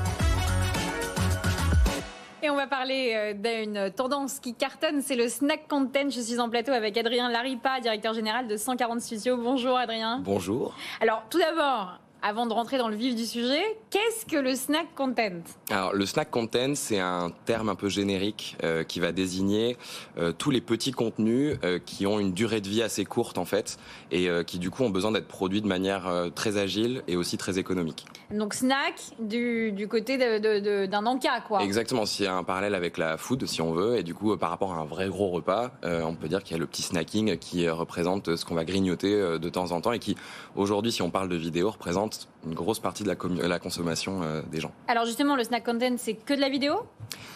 Et 2.44 2.50
on 2.50 2.56
va 2.56 2.66
parler 2.66 3.14
euh, 3.14 3.32
d'une 3.32 3.90
tendance 3.90 4.38
qui 4.38 4.52
cartonne, 4.52 5.00
c'est 5.00 5.16
le 5.16 5.30
snack 5.30 5.66
content. 5.66 6.10
Je 6.10 6.20
suis 6.20 6.38
en 6.38 6.50
plateau 6.50 6.72
avec 6.72 6.94
Adrien 6.98 7.30
Laripa, 7.30 7.80
directeur 7.80 8.12
général 8.12 8.48
de 8.48 8.58
140 8.58 9.00
Studios. 9.00 9.38
Bonjour 9.38 9.78
Adrien. 9.78 10.20
Bonjour. 10.22 10.76
Alors 11.00 11.22
tout 11.30 11.38
d'abord, 11.38 12.00
avant 12.26 12.46
de 12.46 12.54
rentrer 12.54 12.78
dans 12.78 12.88
le 12.88 12.96
vif 12.96 13.14
du 13.14 13.26
sujet, 13.26 13.60
qu'est-ce 13.90 14.24
que 14.24 14.38
le 14.38 14.54
snack 14.54 14.86
content? 14.96 15.42
Alors 15.68 15.92
le 15.92 16.06
snack 16.06 16.30
content, 16.30 16.74
c'est 16.74 16.98
un 16.98 17.30
terme 17.44 17.68
un 17.68 17.74
peu 17.74 17.90
générique 17.90 18.56
euh, 18.64 18.82
qui 18.82 18.98
va 18.98 19.12
désigner 19.12 19.76
euh, 20.16 20.32
tous 20.32 20.50
les 20.50 20.62
petits 20.62 20.92
contenus 20.92 21.58
euh, 21.64 21.78
qui 21.84 22.06
ont 22.06 22.18
une 22.18 22.32
durée 22.32 22.62
de 22.62 22.68
vie 22.68 22.82
assez 22.82 23.04
courte 23.04 23.36
en 23.36 23.44
fait 23.44 23.76
et 24.10 24.28
qui 24.46 24.58
du 24.58 24.70
coup 24.70 24.84
ont 24.84 24.90
besoin 24.90 25.10
d'être 25.10 25.26
produits 25.26 25.60
de 25.60 25.66
manière 25.66 26.30
très 26.34 26.56
agile 26.56 27.02
et 27.08 27.16
aussi 27.16 27.36
très 27.36 27.58
économique. 27.58 28.06
Donc 28.30 28.54
snack 28.54 28.94
du, 29.18 29.72
du 29.72 29.88
côté 29.88 30.16
d'un 30.16 31.06
encas 31.06 31.40
quoi. 31.40 31.62
Exactement, 31.62 32.06
s'il 32.06 32.24
y 32.24 32.28
a 32.28 32.34
un 32.34 32.44
parallèle 32.44 32.74
avec 32.74 32.96
la 32.96 33.16
food 33.18 33.44
si 33.46 33.60
on 33.60 33.72
veut 33.72 33.98
et 33.98 34.02
du 34.02 34.14
coup 34.14 34.36
par 34.36 34.50
rapport 34.50 34.72
à 34.72 34.76
un 34.76 34.84
vrai 34.84 35.08
gros 35.08 35.28
repas, 35.28 35.72
on 35.82 36.14
peut 36.14 36.28
dire 36.28 36.42
qu'il 36.42 36.52
y 36.52 36.56
a 36.56 36.60
le 36.60 36.66
petit 36.66 36.82
snacking 36.82 37.36
qui 37.38 37.68
représente 37.68 38.36
ce 38.36 38.44
qu'on 38.44 38.54
va 38.54 38.64
grignoter 38.64 39.38
de 39.38 39.48
temps 39.48 39.72
en 39.72 39.80
temps 39.80 39.92
et 39.92 39.98
qui 39.98 40.16
aujourd'hui 40.54 40.92
si 40.92 41.02
on 41.02 41.10
parle 41.10 41.28
de 41.28 41.36
vidéo 41.36 41.70
représente 41.70 42.13
une 42.46 42.54
grosse 42.54 42.78
partie 42.78 43.02
de 43.04 43.08
la, 43.08 43.48
la 43.48 43.58
consommation 43.58 44.22
euh, 44.22 44.42
des 44.50 44.60
gens. 44.60 44.72
Alors 44.88 45.06
justement, 45.06 45.36
le 45.36 45.44
snack 45.44 45.64
content, 45.64 45.94
c'est 45.96 46.14
que 46.14 46.34
de 46.34 46.40
la 46.40 46.48
vidéo? 46.48 46.74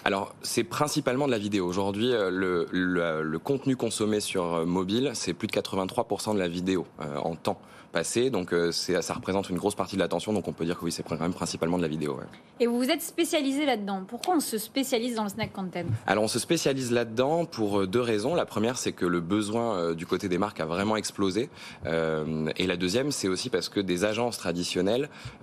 Alors 0.04 0.34
c'est 0.42 0.64
principalement 0.64 1.26
de 1.26 1.32
la 1.32 1.38
vidéo. 1.38 1.66
Aujourd'hui, 1.66 2.12
euh, 2.12 2.30
le, 2.30 2.66
le, 2.70 3.38
contenu 3.38 3.76
consommé 3.76 4.20
sur 4.20 4.54
euh, 4.54 4.64
mobile, 4.64 5.12
c'est 5.14 5.34
plus 5.34 5.48
de 5.48 5.52
83% 5.52 6.34
de 6.34 6.38
la 6.38 6.48
vidéo 6.48 6.86
en 6.98 7.34
temps 7.34 7.60
passé. 7.92 8.28
Donc 8.28 8.54
ça 8.70 9.14
représente 9.14 9.48
une 9.48 9.56
grosse 9.56 9.74
partie 9.74 9.96
de 9.96 10.00
l'attention. 10.00 10.34
Donc 10.34 10.46
on 10.46 10.52
peut 10.52 10.66
dire 10.66 10.78
que 10.78 10.84
oui, 10.84 10.92
c'est 10.92 11.02
quand 11.02 11.18
même 11.18 11.32
principalement 11.32 11.78
de 11.78 11.82
la 11.82 11.88
vidéo. 11.88 12.18
Et 12.60 12.66
vous 12.66 12.76
vous 12.76 12.90
êtes 12.90 13.00
spécialisé 13.00 13.64
là-dedans. 13.64 14.02
Pourquoi 14.06 14.36
on 14.36 14.40
se 14.40 14.58
spécialise 14.58 15.14
dans 15.14 15.22
le 15.22 15.30
snack 15.30 15.52
content? 15.52 15.84
Alors 16.06 16.24
on 16.24 16.28
se 16.28 16.38
spécialise 16.38 16.92
là-dedans 16.92 17.46
pour 17.46 17.86
deux 17.86 18.00
raisons. 18.00 18.34
La 18.34 18.44
première, 18.44 18.76
c'est 18.76 18.92
que 18.92 19.06
le 19.06 19.20
besoin 19.20 19.94
du 19.94 20.04
côté 20.04 20.28
des 20.28 20.36
marques 20.36 20.60
a 20.60 20.66
vraiment 20.66 20.96
explosé. 20.96 21.48
et 21.86 22.66
la 22.66 22.76
deuxième, 22.76 23.10
c'est 23.10 23.28
aussi 23.28 23.48
parce 23.48 23.70
que 23.70 23.80
des 23.80 24.04
agences 24.04 24.36
traditionnelles 24.36 24.67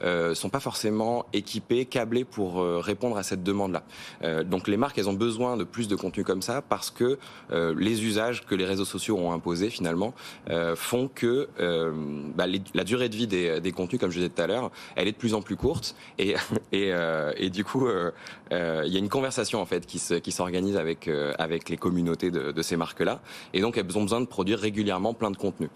euh, 0.04 0.36
sont 0.36 0.50
pas 0.50 0.60
forcément 0.60 1.26
équipés, 1.34 1.86
câblés 1.86 2.26
pour 2.26 2.60
euh, 2.60 2.80
répondre 2.80 3.18
à 3.18 3.24
cette 3.24 3.44
demande-là. 3.44 3.84
Euh, 4.24 4.44
donc 4.44 4.68
les 4.68 4.78
marques, 4.78 4.98
elles 4.98 5.10
ont 5.10 5.14
besoin 5.14 5.58
de 5.58 5.64
plus 5.64 5.88
de 5.88 5.96
contenu 5.96 6.24
comme 6.24 6.42
ça 6.42 6.62
parce 6.62 6.92
que 6.92 7.18
les 7.52 8.04
usages 8.04 8.46
que 8.46 8.56
les 8.56 8.66
réseaux 8.66 8.86
sociaux 8.86 9.18
ont 9.18 9.32
imposés 9.32 9.70
finalement 9.70 10.14
font 10.76 11.10
que 11.14 11.48
bah, 12.36 12.46
la 12.74 12.84
durée 12.84 13.10
de 13.10 13.16
vie 13.16 13.28
des, 13.28 13.72
contenus, 13.72 14.00
comme 14.00 14.12
je 14.12 14.18
disais 14.18 14.30
tout 14.30 14.42
à 14.42 14.48
l'heure, 14.48 14.72
elle 14.96 15.08
est 15.08 15.12
de 15.12 15.18
plus 15.18 15.34
en 15.34 15.42
plus 15.42 15.56
courte 15.56 15.96
et, 16.20 16.36
du 17.50 17.64
coup, 17.64 17.88
il 18.52 18.88
y 18.88 18.96
a 18.96 19.00
une 19.00 19.10
conversation 19.10 19.62
en 19.62 19.66
fait 19.66 19.86
qui 19.86 20.32
s'organise 20.32 20.78
avec 20.78 21.70
les 21.70 21.78
communautés 21.78 22.32
de 22.32 22.62
ces 22.62 22.78
marques-là 22.78 23.22
et 23.54 23.62
donc 23.62 23.78
elles 23.78 23.98
ont 23.98 24.04
besoin 24.04 24.22
de 24.22 24.26
produire 24.26 24.60
régulièrement 24.60 25.14
plein 25.14 25.32
de 25.32 25.38
contenu. 25.38 25.70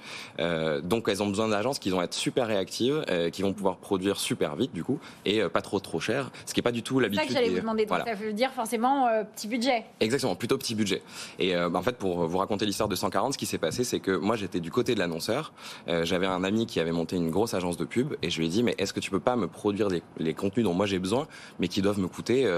donc 0.83 1.07
elles 1.07 1.23
ont 1.23 1.29
besoin 1.29 1.47
d'agences 1.47 1.79
qui 1.79 1.89
vont 1.89 2.01
être 2.01 2.13
super 2.13 2.47
réactives, 2.47 3.03
qui 3.31 3.41
vont 3.41 3.53
pouvoir 3.53 3.77
produire 3.77 4.19
super 4.19 4.55
vite 4.55 4.73
du 4.73 4.83
coup 4.83 4.99
et 5.25 5.41
pas 5.49 5.61
trop 5.61 5.79
trop 5.79 5.99
cher, 5.99 6.31
ce 6.45 6.53
qui 6.53 6.59
n'est 6.59 6.63
pas 6.63 6.71
du 6.71 6.83
tout 6.83 6.99
l'habitude. 6.99 7.27
C'est 7.27 7.33
ça 7.33 7.39
que 7.39 7.45
j'allais 7.45 7.55
vous 7.55 7.61
demander. 7.61 7.87
ça 7.87 8.13
veut 8.13 8.33
dire 8.33 8.51
forcément 8.51 9.07
euh, 9.07 9.23
petit 9.23 9.47
budget. 9.47 9.85
Exactement, 9.99 10.35
plutôt 10.35 10.57
petit 10.57 10.75
budget. 10.75 11.01
Et 11.37 11.55
euh, 11.55 11.69
bah, 11.69 11.79
en 11.79 11.81
fait, 11.81 11.97
pour 11.97 12.27
vous 12.27 12.37
raconter 12.37 12.65
l'histoire 12.65 12.89
de 12.89 12.95
140, 12.95 13.33
ce 13.33 13.37
qui 13.37 13.45
s'est 13.45 13.57
passé, 13.57 13.83
c'est 13.83 13.99
que 13.99 14.11
moi 14.11 14.35
j'étais 14.35 14.59
du 14.59 14.71
côté 14.71 14.93
de 14.93 14.99
l'annonceur. 14.99 15.53
Euh, 15.87 16.05
j'avais 16.05 16.27
un 16.27 16.43
ami 16.43 16.65
qui 16.65 16.79
avait 16.79 16.91
monté 16.91 17.15
une 17.15 17.29
grosse 17.29 17.53
agence 17.53 17.77
de 17.77 17.85
pub 17.85 18.15
et 18.21 18.29
je 18.29 18.39
lui 18.39 18.47
ai 18.47 18.49
dit 18.49 18.63
mais 18.63 18.75
est-ce 18.77 18.93
que 18.93 18.99
tu 18.99 19.11
peux 19.11 19.19
pas 19.19 19.35
me 19.35 19.47
produire 19.47 19.87
les, 19.89 20.33
contenus 20.33 20.65
dont 20.65 20.73
moi 20.73 20.85
j'ai 20.85 20.99
besoin, 20.99 21.27
mais 21.59 21.67
qui 21.67 21.81
doivent 21.81 21.99
me 21.99 22.07
coûter 22.07 22.49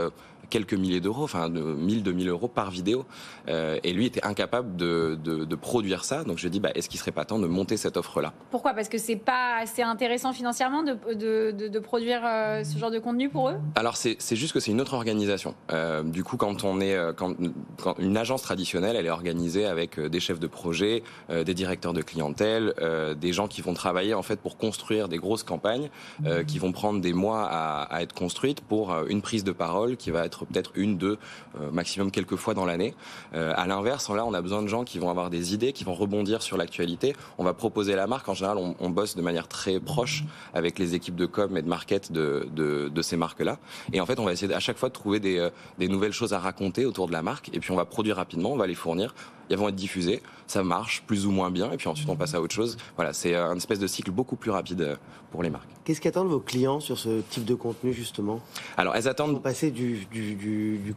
quelques 0.51 0.75
milliers 0.75 0.99
d'euros, 0.99 1.23
enfin 1.23 1.49
de 1.49 1.61
1000, 1.61 2.03
2000 2.03 2.29
euros 2.29 2.47
par 2.47 2.69
vidéo. 2.69 3.05
Euh, 3.47 3.79
et 3.83 3.93
lui 3.93 4.05
était 4.05 4.23
incapable 4.23 4.75
de, 4.75 5.17
de, 5.23 5.55
produire 5.55 6.03
ça. 6.03 6.23
Donc 6.23 6.37
je 6.37 6.43
lui 6.43 6.47
ai 6.47 6.51
dit, 6.51 6.59
bah, 6.59 6.69
est-ce 6.75 6.89
qu'il 6.89 6.99
serait 6.99 7.11
pas 7.11 7.25
temps 7.25 7.39
de 7.39 7.47
monter 7.47 7.77
cette 7.77 7.97
offre-là? 7.97 8.33
Pourquoi? 8.51 8.73
Parce 8.73 8.89
que 8.89 8.97
c'est 8.97 9.15
pas 9.15 9.59
assez 9.61 9.81
intéressant 9.81 10.33
financièrement 10.33 10.83
de, 10.83 11.51
de 11.51 11.79
produire 11.79 12.21
euh, 12.25 12.63
ce 12.63 12.77
genre 12.77 12.91
de 12.91 12.99
contenu 12.99 13.29
pour 13.29 13.49
eux? 13.49 13.55
Alors 13.75 13.95
c'est 13.95 14.17
juste 14.35 14.53
que 14.53 14.59
c'est 14.59 14.71
une 14.71 14.81
autre 14.81 14.93
organisation. 14.93 15.55
Euh, 15.71 16.03
du 16.03 16.23
coup, 16.23 16.37
quand 16.37 16.63
on 16.63 16.81
est, 16.81 16.97
quand, 17.15 17.35
quand, 17.81 17.95
une 17.99 18.17
agence 18.17 18.41
traditionnelle, 18.41 18.95
elle 18.95 19.05
est 19.05 19.11
organisée 19.11 19.65
avec 19.65 19.99
des 19.99 20.19
chefs 20.19 20.39
de 20.39 20.47
projet, 20.47 21.03
des 21.29 21.53
directeurs 21.53 21.93
de 21.93 22.01
clientèle, 22.01 22.73
des 23.19 23.33
gens 23.33 23.47
qui 23.47 23.61
vont 23.61 23.73
travailler 23.73 24.13
en 24.13 24.21
fait 24.21 24.39
pour 24.39 24.57
construire 24.57 25.07
des 25.07 25.17
grosses 25.17 25.43
campagnes, 25.43 25.89
qui 26.47 26.59
vont 26.59 26.71
prendre 26.71 26.99
des 26.99 27.13
mois 27.13 27.47
à, 27.49 27.83
à 27.83 28.01
être 28.01 28.13
construites 28.13 28.61
pour 28.61 28.93
une 29.07 29.21
prise 29.21 29.43
de 29.43 29.51
parole 29.51 29.95
qui 29.95 30.11
va 30.11 30.25
être 30.25 30.40
peut-être 30.45 30.71
une, 30.75 30.97
deux, 30.97 31.17
euh, 31.59 31.71
maximum 31.71 32.11
quelques 32.11 32.35
fois 32.35 32.53
dans 32.53 32.65
l'année. 32.65 32.93
Euh, 33.33 33.53
à 33.55 33.67
l'inverse, 33.67 34.09
là, 34.09 34.25
on 34.25 34.33
a 34.33 34.41
besoin 34.41 34.61
de 34.61 34.67
gens 34.67 34.83
qui 34.83 34.99
vont 34.99 35.09
avoir 35.09 35.29
des 35.29 35.53
idées, 35.53 35.73
qui 35.73 35.83
vont 35.83 35.93
rebondir 35.93 36.41
sur 36.41 36.57
l'actualité. 36.57 37.15
On 37.37 37.43
va 37.43 37.53
proposer 37.53 37.95
la 37.95 38.07
marque. 38.07 38.27
En 38.29 38.33
général, 38.33 38.57
on, 38.57 38.89
bosse 38.89 39.15
de 39.15 39.21
manière 39.21 39.47
très 39.47 39.79
proche 39.79 40.23
avec 40.53 40.77
les 40.77 40.95
équipes 40.95 41.15
de 41.15 41.25
com 41.25 41.55
et 41.55 41.61
de 41.61 41.69
market 41.69 42.11
de, 42.11 42.47
de, 42.53 43.01
ces 43.01 43.15
marques-là. 43.17 43.57
Et 43.93 44.01
en 44.01 44.05
fait, 44.05 44.19
on 44.19 44.25
va 44.25 44.33
essayer 44.33 44.53
à 44.53 44.59
chaque 44.59 44.77
fois 44.77 44.89
de 44.89 44.93
trouver 44.93 45.19
des, 45.19 45.37
euh, 45.37 45.49
des 45.79 45.87
nouvelles 45.87 46.11
choses 46.11 46.33
à 46.33 46.39
raconter 46.39 46.85
autour 46.85 47.07
de 47.07 47.13
la 47.13 47.21
marque. 47.21 47.49
Et 47.53 47.59
puis, 47.59 47.71
on 47.71 47.75
va 47.75 47.85
produire 47.85 48.17
rapidement, 48.17 48.51
on 48.51 48.57
va 48.57 48.67
les 48.67 48.75
fournir 48.75 49.13
elles 49.51 49.57
vont 49.57 49.69
être 49.69 49.75
diffusées, 49.75 50.21
ça 50.47 50.63
marche 50.63 51.03
plus 51.05 51.25
ou 51.25 51.31
moins 51.31 51.51
bien, 51.51 51.71
et 51.71 51.77
puis 51.77 51.87
ensuite 51.87 52.09
on 52.09 52.15
passe 52.15 52.33
à 52.33 52.41
autre 52.41 52.55
chose. 52.55 52.77
Voilà, 52.95 53.13
c'est 53.13 53.35
un 53.35 53.55
espèce 53.55 53.79
de 53.79 53.87
cycle 53.87 54.11
beaucoup 54.11 54.35
plus 54.35 54.51
rapide 54.51 54.97
pour 55.31 55.43
les 55.43 55.49
marques. 55.49 55.69
Qu'est-ce 55.83 56.01
qu'attendent 56.01 56.29
vos 56.29 56.39
clients 56.39 56.79
sur 56.79 56.97
ce 56.97 57.21
type 57.21 57.45
de 57.45 57.55
contenu 57.55 57.93
justement? 57.93 58.41
Alors 58.77 58.95
elles 58.95 59.07
attendent. 59.07 59.33
Pour 59.33 59.41
passer 59.41 59.71
du, 59.71 60.05
du, 60.11 60.35
du 60.35 60.95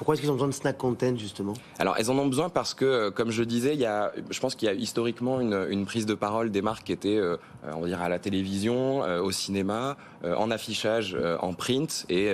pourquoi 0.00 0.14
est-ce 0.14 0.22
qu'ils 0.22 0.30
ont 0.30 0.34
besoin 0.36 0.48
de 0.48 0.54
snack 0.54 0.78
content 0.78 1.14
justement? 1.14 1.52
Alors 1.78 1.96
elles 1.98 2.10
en 2.10 2.18
ont 2.18 2.26
besoin 2.26 2.48
parce 2.48 2.72
que, 2.72 2.86
euh, 2.86 3.10
comme 3.10 3.30
je 3.30 3.42
disais, 3.42 3.74
il 3.74 3.80
y 3.80 3.84
a, 3.84 4.12
je 4.30 4.40
pense 4.40 4.54
qu'il 4.54 4.66
y 4.66 4.70
a 4.70 4.72
historiquement 4.72 5.42
une, 5.42 5.66
une, 5.68 5.84
prise 5.84 6.06
de 6.06 6.14
parole 6.14 6.50
des 6.50 6.62
marques 6.62 6.84
qui 6.84 6.92
était, 6.92 7.18
euh, 7.18 7.36
on 7.64 7.80
va 7.80 7.86
dire, 7.86 8.00
à 8.00 8.08
la 8.08 8.18
télévision, 8.18 9.04
euh, 9.04 9.20
au 9.20 9.30
cinéma, 9.30 9.98
en 10.22 10.50
affichage, 10.50 11.16
en 11.40 11.54
print 11.54 12.04
et 12.10 12.30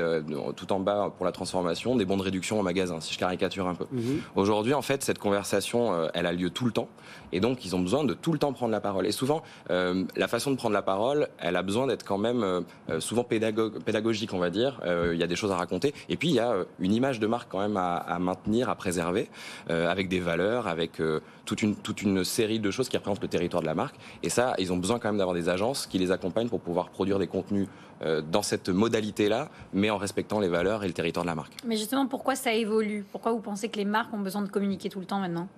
tout 0.57 0.73
en 0.73 0.81
bas 0.81 1.13
pour 1.17 1.25
la 1.25 1.31
transformation, 1.31 1.95
des 1.95 2.05
bons 2.05 2.17
de 2.17 2.23
réduction 2.23 2.59
en 2.59 2.65
magasin, 2.65 3.01
si 3.01 3.15
je 3.15 3.19
caricature 3.21 3.69
un 3.69 3.77
peu. 3.77 3.87
Mhm. 3.93 4.23
Aujourd'hui, 4.35 4.75
en 4.75 4.83
fait, 4.83 5.05
cette 5.05 5.21
conversation, 5.21 6.09
elle 6.13 6.27
a 6.27 6.33
lieu 6.33 6.51
tout 6.51 6.65
le 6.65 6.73
temps 6.73 6.89
et 7.31 7.39
donc 7.39 7.65
ils 7.65 7.77
ont 7.77 7.81
besoin 7.81 8.03
de 8.03 8.13
tout 8.13 8.33
le 8.33 8.41
temps 8.41 8.53
prendre 8.53 8.73
la 8.73 8.81
parole. 8.81 9.07
Et 9.07 9.13
souvent, 9.13 9.41
la 9.71 10.27
façon 10.27 10.51
de 10.51 10.57
prendre 10.57 10.75
la 10.75 10.83
parole, 10.83 11.29
elle 11.39 11.55
a 11.55 11.63
besoin 11.63 11.87
d'être 11.87 12.05
quand 12.05 12.19
même 12.19 12.65
souvent 12.99 13.23
pédagogique, 13.23 14.35
on 14.35 14.41
va 14.41 14.51
dire. 14.51 14.81
Il 15.13 15.19
y 15.19 15.23
a 15.23 15.29
des 15.29 15.37
choses 15.37 15.53
à 15.53 15.57
raconter 15.57 15.95
et 16.09 16.17
puis 16.17 16.31
il 16.31 16.35
y 16.35 16.41
a 16.41 16.57
une 16.81 16.93
image 16.93 17.21
de 17.21 17.29
marque 17.29 17.55
même 17.61 17.77
à, 17.77 18.19
maintenir, 18.19 18.69
à 18.69 18.75
préserver, 18.75 19.29
euh, 19.71 19.91
avec 19.91 20.09
des 20.09 20.21
valeurs, 20.21 20.67
avec 20.67 21.01
euh, 21.01 21.21
toute, 21.45 21.63
une, 21.63 21.77
toute 21.77 22.03
une 22.03 22.25
série 22.25 22.61
de 22.61 22.71
choses 22.71 22.89
qui 22.89 22.97
représentent 22.97 23.23
le 23.23 23.29
territoire 23.29 23.63
de 23.63 23.67
la 23.67 23.75
marque. 23.75 23.97
Et 24.23 24.29
ça, 24.29 24.55
ils 24.59 24.73
ont 24.73 24.77
besoin 24.77 24.99
quand 24.99 25.09
même 25.09 25.19
d'avoir 25.19 25.35
des 25.35 25.49
agences 25.49 25.87
qui 25.87 25.99
les 25.99 26.11
accompagnent 26.11 26.49
pour 26.49 26.61
pouvoir 26.61 26.91
produire 26.91 27.19
des 27.19 27.27
contenus 27.27 27.69
euh, 28.03 28.21
dans 28.21 28.43
cette 28.43 28.69
modalité-là, 28.69 29.49
mais 29.73 29.89
en 29.89 29.97
respectant 29.97 30.39
les 30.39 30.49
valeurs 30.49 30.85
et 30.85 30.87
le 30.87 30.93
territoire 30.93 31.25
de 31.25 31.31
la 31.31 31.35
marque. 31.35 31.55
Mais 31.65 31.77
justement, 31.77 32.07
pourquoi 32.07 32.35
ça 32.35 32.53
évolue? 32.53 33.05
Pourquoi 33.11 33.33
vous 33.33 33.41
pensez 33.41 33.69
que 33.69 33.79
les 33.79 33.87
marques 33.87 34.13
ont 34.13 34.19
besoin 34.19 34.43
de 34.43 34.51
communiquer 34.51 34.91
tout 34.91 35.01
le 35.01 35.07
temps 35.07 35.19
maintenant? 35.19 35.49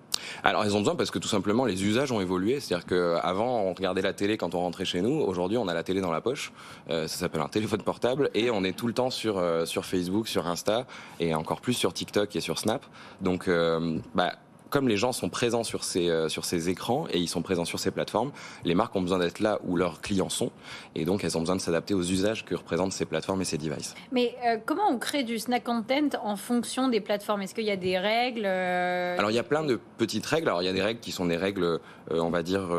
Alors, 0.43 0.65
ils 0.65 0.75
ont 0.75 0.79
besoin 0.79 0.95
parce 0.95 1.11
que 1.11 1.19
tout 1.19 1.27
simplement, 1.27 1.65
les 1.65 1.83
usages 1.83 2.11
ont 2.11 2.21
évolué. 2.21 2.59
C'est-à-dire 2.59 2.85
qu'avant, 2.85 3.61
on 3.61 3.73
regardait 3.73 4.01
la 4.01 4.13
télé 4.13 4.37
quand 4.37 4.55
on 4.55 4.59
rentrait 4.59 4.85
chez 4.85 5.01
nous. 5.01 5.21
Aujourd'hui, 5.21 5.57
on 5.57 5.67
a 5.67 5.73
la 5.73 5.83
télé 5.83 6.01
dans 6.01 6.11
la 6.11 6.21
poche. 6.21 6.51
ça 6.87 7.07
s'appelle 7.07 7.41
un 7.41 7.47
téléphone 7.47 7.81
portable. 7.81 8.29
Et 8.33 8.49
on 8.49 8.63
est 8.63 8.73
tout 8.73 8.87
le 8.87 8.93
temps 8.93 9.09
sur, 9.09 9.43
sur 9.65 9.85
Facebook, 9.85 10.27
sur 10.27 10.47
Insta, 10.47 10.85
et 11.19 11.33
encore 11.35 11.61
plus 11.61 11.73
sur 11.73 11.93
TikTok 11.93 12.35
et 12.35 12.41
sur 12.41 12.59
Snap. 12.59 12.85
Donc, 13.21 13.47
euh, 13.47 13.99
bah, 14.15 14.33
comme 14.69 14.87
les 14.87 14.97
gens 14.97 15.11
sont 15.11 15.29
présents 15.29 15.63
sur 15.63 15.83
ces, 15.83 16.09
euh, 16.09 16.29
sur 16.29 16.45
ces 16.45 16.69
écrans 16.69 17.07
et 17.11 17.19
ils 17.19 17.27
sont 17.27 17.41
présents 17.41 17.65
sur 17.65 17.79
ces 17.79 17.91
plateformes, 17.91 18.31
les 18.63 18.75
marques 18.75 18.95
ont 18.95 19.01
besoin 19.01 19.19
d'être 19.19 19.39
là 19.39 19.59
où 19.65 19.75
leurs 19.75 20.01
clients 20.01 20.29
sont 20.29 20.51
et 20.95 21.05
donc 21.05 21.23
elles 21.23 21.37
ont 21.37 21.41
besoin 21.41 21.55
de 21.55 21.61
s'adapter 21.61 21.93
aux 21.93 22.03
usages 22.03 22.45
que 22.45 22.55
représentent 22.55 22.93
ces 22.93 23.05
plateformes 23.05 23.41
et 23.41 23.45
ces 23.45 23.57
devices. 23.57 23.95
Mais 24.11 24.35
euh, 24.45 24.57
comment 24.65 24.89
on 24.89 24.97
crée 24.97 25.23
du 25.23 25.39
snack 25.39 25.63
content 25.63 26.09
en 26.23 26.35
fonction 26.35 26.89
des 26.89 27.01
plateformes? 27.01 27.41
Est-ce 27.41 27.55
qu'il 27.55 27.65
y 27.65 27.71
a 27.71 27.77
des 27.77 27.97
règles 27.97 28.45
Alors 28.45 29.31
il 29.31 29.35
y 29.35 29.39
a 29.39 29.43
plein 29.43 29.63
de 29.63 29.79
petites 29.97 30.25
règles. 30.25 30.47
Alors 30.47 30.61
il 30.61 30.65
y 30.65 30.69
a 30.69 30.73
des 30.73 30.81
règles 30.81 30.99
qui 30.99 31.11
sont 31.11 31.25
des 31.25 31.37
règles, 31.37 31.79
on 32.11 32.29
va 32.29 32.43
dire, 32.43 32.69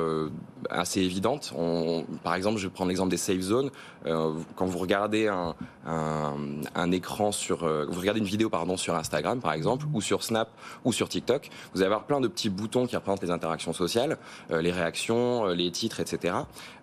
assez 0.69 1.01
évidentes. 1.01 1.53
On, 1.57 2.05
par 2.23 2.35
exemple, 2.35 2.59
je 2.59 2.67
vais 2.67 2.73
prendre 2.73 2.89
l'exemple 2.89 3.11
des 3.11 3.17
safe 3.17 3.41
zones. 3.41 3.71
quand 4.05 4.67
vous 4.67 4.79
regardez 4.79 5.29
un, 5.29 5.55
un, 5.91 6.91
écran 6.93 7.33
sur, 7.33 7.59
vous 7.59 8.01
regardez 8.01 8.21
une 8.21 8.27
vidéo 8.27 8.49
pardon 8.49 8.77
sur 8.77 8.95
Instagram 8.95 9.41
par 9.41 9.53
exemple 9.53 9.87
ou 9.93 10.01
sur 10.01 10.23
Snap 10.23 10.51
ou 10.85 10.93
sur 10.93 11.09
TikTok, 11.09 11.51
vous 11.73 11.81
allez 11.81 11.87
avoir 11.87 12.05
plein 12.05 12.21
de 12.21 12.29
petits 12.29 12.49
boutons 12.49 12.87
qui 12.87 12.97
représentent 12.97 13.23
les 13.23 13.31
interactions 13.31 13.73
sociales, 13.73 14.19
euh, 14.51 14.63
les 14.63 14.73
réactions, 14.73 15.47
euh, 15.47 15.55
les 15.55 15.71
titres, 15.71 16.01
etc., 16.01 16.35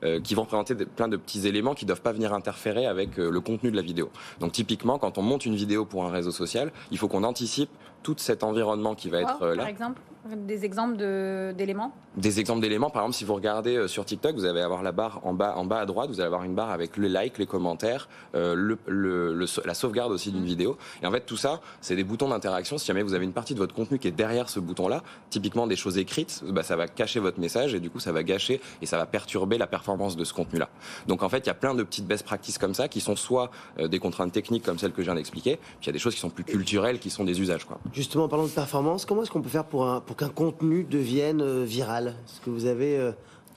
euh, 0.03 0.19
qui 0.19 0.35
vont 0.35 0.43
représenter 0.43 0.75
plein 0.75 1.07
de 1.07 1.17
petits 1.17 1.47
éléments 1.47 1.73
qui 1.73 1.85
ne 1.85 1.87
doivent 1.87 2.01
pas 2.01 2.11
venir 2.11 2.33
interférer 2.33 2.85
avec 2.85 3.17
le 3.17 3.39
contenu 3.39 3.71
de 3.71 3.75
la 3.75 3.81
vidéo. 3.81 4.09
Donc 4.39 4.51
typiquement, 4.51 4.99
quand 4.99 5.17
on 5.17 5.21
monte 5.21 5.45
une 5.45 5.55
vidéo 5.55 5.85
pour 5.85 6.05
un 6.05 6.11
réseau 6.11 6.31
social, 6.31 6.71
il 6.91 6.97
faut 6.97 7.07
qu'on 7.07 7.23
anticipe 7.23 7.69
tout 8.07 8.15
cet 8.19 8.41
environnement 8.41 8.95
qui 8.95 9.09
va 9.09 9.19
être 9.19 9.47
là. 9.47 9.57
Par 9.57 9.67
exemple 9.67 9.99
des 10.35 10.65
exemples 10.65 10.97
d'éléments? 10.97 11.93
Des 12.17 12.39
exemples 12.39 12.61
d'éléments. 12.61 12.89
Par 12.89 13.03
exemple, 13.03 13.15
si 13.15 13.25
vous 13.25 13.35
regardez 13.35 13.77
euh, 13.77 13.87
sur 13.87 14.03
TikTok, 14.05 14.35
vous 14.35 14.45
allez 14.45 14.61
avoir 14.61 14.83
la 14.83 14.91
barre 14.91 15.21
en 15.23 15.33
bas, 15.33 15.53
en 15.55 15.65
bas 15.65 15.79
à 15.79 15.85
droite, 15.85 16.09
vous 16.09 16.19
allez 16.19 16.25
avoir 16.27 16.43
une 16.43 16.55
barre 16.55 16.71
avec 16.71 16.97
le 16.97 17.07
like, 17.07 17.37
les 17.37 17.45
commentaires, 17.45 18.09
euh, 18.35 18.55
le, 18.85 19.45
la 19.65 19.73
sauvegarde 19.73 20.11
aussi 20.11 20.31
d'une 20.31 20.43
vidéo. 20.45 20.77
Et 21.01 21.05
en 21.05 21.11
fait, 21.11 21.21
tout 21.21 21.37
ça, 21.37 21.61
c'est 21.79 21.95
des 21.95 22.03
boutons 22.03 22.29
d'interaction. 22.29 22.77
Si 22.77 22.87
jamais 22.87 23.03
vous 23.03 23.13
avez 23.13 23.25
une 23.25 23.33
partie 23.33 23.53
de 23.53 23.59
votre 23.59 23.75
contenu 23.75 23.99
qui 23.99 24.07
est 24.07 24.11
derrière 24.11 24.49
ce 24.49 24.59
bouton-là, 24.59 25.03
typiquement 25.29 25.67
des 25.67 25.75
choses 25.75 25.97
écrites, 25.97 26.43
bah, 26.47 26.63
ça 26.63 26.75
va 26.75 26.87
cacher 26.87 27.19
votre 27.19 27.39
message 27.39 27.73
et 27.73 27.79
du 27.79 27.89
coup, 27.89 27.99
ça 27.99 28.11
va 28.11 28.23
gâcher 28.23 28.61
et 28.81 28.85
ça 28.85 28.97
va 28.97 29.05
perturber 29.05 29.57
la 29.57 29.67
performance 29.67 30.17
de 30.17 30.23
ce 30.23 30.33
contenu-là. 30.33 30.69
Donc 31.07 31.23
en 31.23 31.29
fait, 31.29 31.39
il 31.39 31.47
y 31.47 31.51
a 31.51 31.55
plein 31.55 31.75
de 31.75 31.83
petites 31.83 32.07
best 32.07 32.25
practices 32.25 32.57
comme 32.57 32.73
ça 32.73 32.87
qui 32.87 32.99
sont 32.99 33.15
soit 33.15 33.51
euh, 33.79 33.87
des 33.87 33.99
contraintes 33.99 34.31
techniques 34.31 34.63
comme 34.63 34.79
celles 34.79 34.91
que 34.91 35.01
je 35.01 35.07
viens 35.07 35.15
d'expliquer, 35.15 35.57
puis 35.57 35.83
il 35.83 35.87
y 35.87 35.89
a 35.89 35.93
des 35.93 35.99
choses 35.99 36.15
qui 36.15 36.19
sont 36.19 36.29
plus 36.29 36.43
culturelles, 36.43 36.99
qui 36.99 37.09
sont 37.09 37.23
des 37.23 37.39
usages. 37.39 37.65
Quoi. 37.65 37.79
Justement, 37.97 38.27
parlant 38.27 38.45
de 38.45 38.51
performance, 38.51 39.05
comment 39.07 39.23
est-ce 39.23 39.31
qu'on 39.31 39.41
peut 39.41 39.49
faire 39.49 39.65
pour 39.65 40.03
qu'un 40.15 40.29
contenu 40.29 40.83
devienne 40.83 41.41
euh, 41.41 41.63
viral? 41.65 42.09
Est-ce 42.09 42.39
que 42.41 42.51
vous 42.51 42.67
avez 42.67 42.95
euh, 42.95 43.11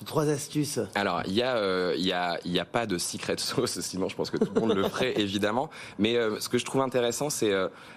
trois 0.04 0.28
astuces 0.28 0.80
Alors, 0.94 1.22
il 1.26 1.34
y, 1.34 1.42
euh, 1.42 1.94
y, 1.96 2.12
a, 2.12 2.38
y 2.44 2.58
a 2.58 2.64
pas 2.64 2.86
de 2.86 2.98
secret 2.98 3.36
sauce, 3.38 3.80
sinon 3.80 4.08
je 4.08 4.16
pense 4.16 4.30
que 4.30 4.36
tout 4.36 4.52
le 4.54 4.60
monde 4.60 4.74
le 4.74 4.88
ferait 4.88 5.14
évidemment. 5.20 5.70
Mais 5.98 6.16
ce 6.38 6.48
que 6.48 6.58
je 6.58 6.64
trouve 6.64 6.82
intéressant, 6.82 7.30
c'est 7.30 7.52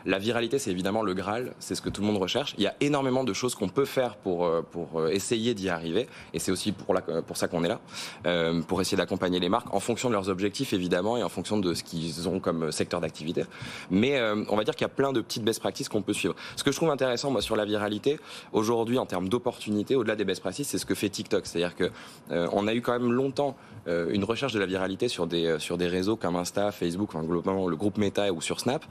la 0.06 0.20
viralité, 0.20 0.60
c'est 0.60 0.72
évidemment 0.72 1.02
le 1.02 1.14
Graal, 1.14 1.54
c'est 1.60 1.76
ce 1.76 1.82
que 1.82 1.90
tout 1.90 2.02
le 2.02 2.08
monde 2.08 2.18
recherche. 2.18 2.56
Il 2.58 2.64
y 2.64 2.68
a 2.68 2.76
énormément 2.82 3.24
de 3.24 3.34
choses 3.34 3.56
qu'on 3.56 3.70
peut 3.70 3.86
faire 3.86 4.16
pour, 4.18 4.50
pour 4.72 5.08
essayer 5.08 5.54
d'y 5.54 5.70
arriver. 5.70 6.08
Et 6.34 6.40
c'est 6.40 6.52
aussi 6.52 6.72
pour, 6.72 6.94
la, 6.94 7.02
pour 7.02 7.38
ça 7.38 7.48
qu'on 7.48 7.64
est 7.64 7.70
là, 7.70 7.80
pour 8.68 8.82
essayer 8.82 8.98
d'accompagner 8.98 9.40
les 9.40 9.50
marques 9.50 9.74
en 9.74 9.80
fonction 9.80 10.10
de 10.10 10.14
leurs 10.14 10.30
objectifs 10.30 10.74
évidemment 10.74 11.18
et 11.18 11.24
en 11.24 11.30
fonction 11.30 11.58
de 11.58 11.74
ce 11.74 11.84
qu'ils 11.84 12.28
ont 12.28 12.40
comme 12.40 12.72
secteur 12.72 13.02
d'activité. 13.02 13.44
Mais 13.90 14.22
on 14.50 14.56
va 14.56 14.64
dire 14.64 14.76
qu'il 14.76 14.86
y 14.86 14.92
a 14.92 14.94
plein 14.94 15.14
de 15.14 15.22
petites 15.22 15.44
best 15.44 15.60
practices 15.60 15.90
qu'on 15.90 16.02
peut 16.02 16.14
suivre. 16.14 16.36
Ce 16.56 16.64
que 16.64 16.72
je 16.72 16.78
trouve 16.78 16.90
intéressant, 16.90 17.32
moi, 17.32 17.42
sur 17.42 17.56
la 17.56 17.66
viralité, 17.66 18.20
aujourd'hui, 18.52 18.98
en 18.98 19.06
termes 19.06 19.30
d'opportunités, 19.30 19.96
au-delà 19.96 20.16
des 20.16 20.26
best 20.26 20.42
practices, 20.42 20.70
c'est 20.70 20.78
ce 20.78 20.86
que 20.86 20.96
fait 20.96 21.10
TikTok. 21.10 21.46
C'est-à-dire 21.46 21.76
que 21.76 21.84
euh, 21.84 21.90
on 22.30 22.68
a 22.68 22.74
eu 22.74 22.82
quand 22.82 22.94
même 22.94 23.12
longtemps 23.12 23.56
euh, 23.88 24.10
une 24.12 24.24
recherche 24.24 24.54
de 24.54 24.60
la 24.60 24.66
viralité 24.66 25.10
sur 25.10 25.28
des 25.28 25.46
euh, 25.46 25.60
sur 25.60 25.78
des 25.78 25.88
réseaux 25.88 26.16
comme 26.16 26.38
Insta, 26.38 26.72
Facebook, 26.72 27.10
enfin, 27.14 27.26
globalement 27.26 27.68
le 27.68 27.76
groupe 27.76 27.98
Meta 27.98 28.32
ou 28.32 28.40
sur 28.40 28.60
Snap, 28.60 28.86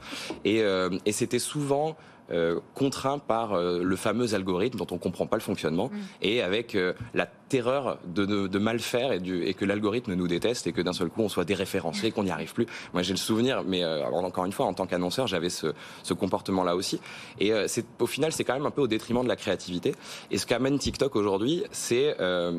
et, 0.45 0.63
et 1.05 1.11
c'était 1.11 1.39
souvent 1.39 1.95
euh, 2.31 2.61
contraint 2.73 3.19
par 3.19 3.51
euh, 3.51 3.83
le 3.83 3.95
fameux 3.97 4.33
algorithme 4.33 4.77
dont 4.77 4.87
on 4.91 4.95
ne 4.95 4.99
comprend 4.99 5.27
pas 5.27 5.35
le 5.35 5.41
fonctionnement 5.41 5.89
mm. 5.91 5.97
et 6.21 6.41
avec 6.41 6.73
euh, 6.73 6.93
la 7.13 7.27
terreur 7.53 7.99
de, 8.07 8.57
mal 8.57 8.79
faire 8.79 9.11
et, 9.11 9.19
du, 9.19 9.43
et 9.43 9.53
que 9.53 9.63
l'algorithme 9.63 10.15
nous 10.15 10.27
déteste 10.27 10.65
et 10.65 10.73
que 10.73 10.81
d'un 10.81 10.91
seul 10.91 11.09
coup 11.09 11.21
on 11.21 11.29
soit 11.29 11.45
déréférencé, 11.45 12.09
qu'on 12.09 12.23
n'y 12.23 12.31
arrive 12.31 12.51
plus. 12.51 12.65
Moi 12.93 13.03
j'ai 13.03 13.13
le 13.13 13.17
souvenir, 13.17 13.63
mais 13.63 13.85
encore 13.85 14.45
une 14.45 14.51
fois, 14.51 14.65
en 14.65 14.73
tant 14.73 14.87
qu'annonceur, 14.87 15.27
j'avais 15.27 15.49
ce, 15.49 15.67
comportement-là 16.13 16.75
aussi. 16.75 16.99
Et 17.39 17.51
c'est, 17.67 17.85
au 17.99 18.07
final, 18.07 18.31
c'est 18.31 18.43
quand 18.43 18.53
même 18.53 18.65
un 18.65 18.71
peu 18.71 18.81
au 18.81 18.87
détriment 18.87 19.23
de 19.23 19.27
la 19.27 19.35
créativité. 19.35 19.93
Et 20.31 20.39
ce 20.39 20.47
qu'amène 20.47 20.79
TikTok 20.79 21.15
aujourd'hui, 21.15 21.63
c'est 21.71 22.15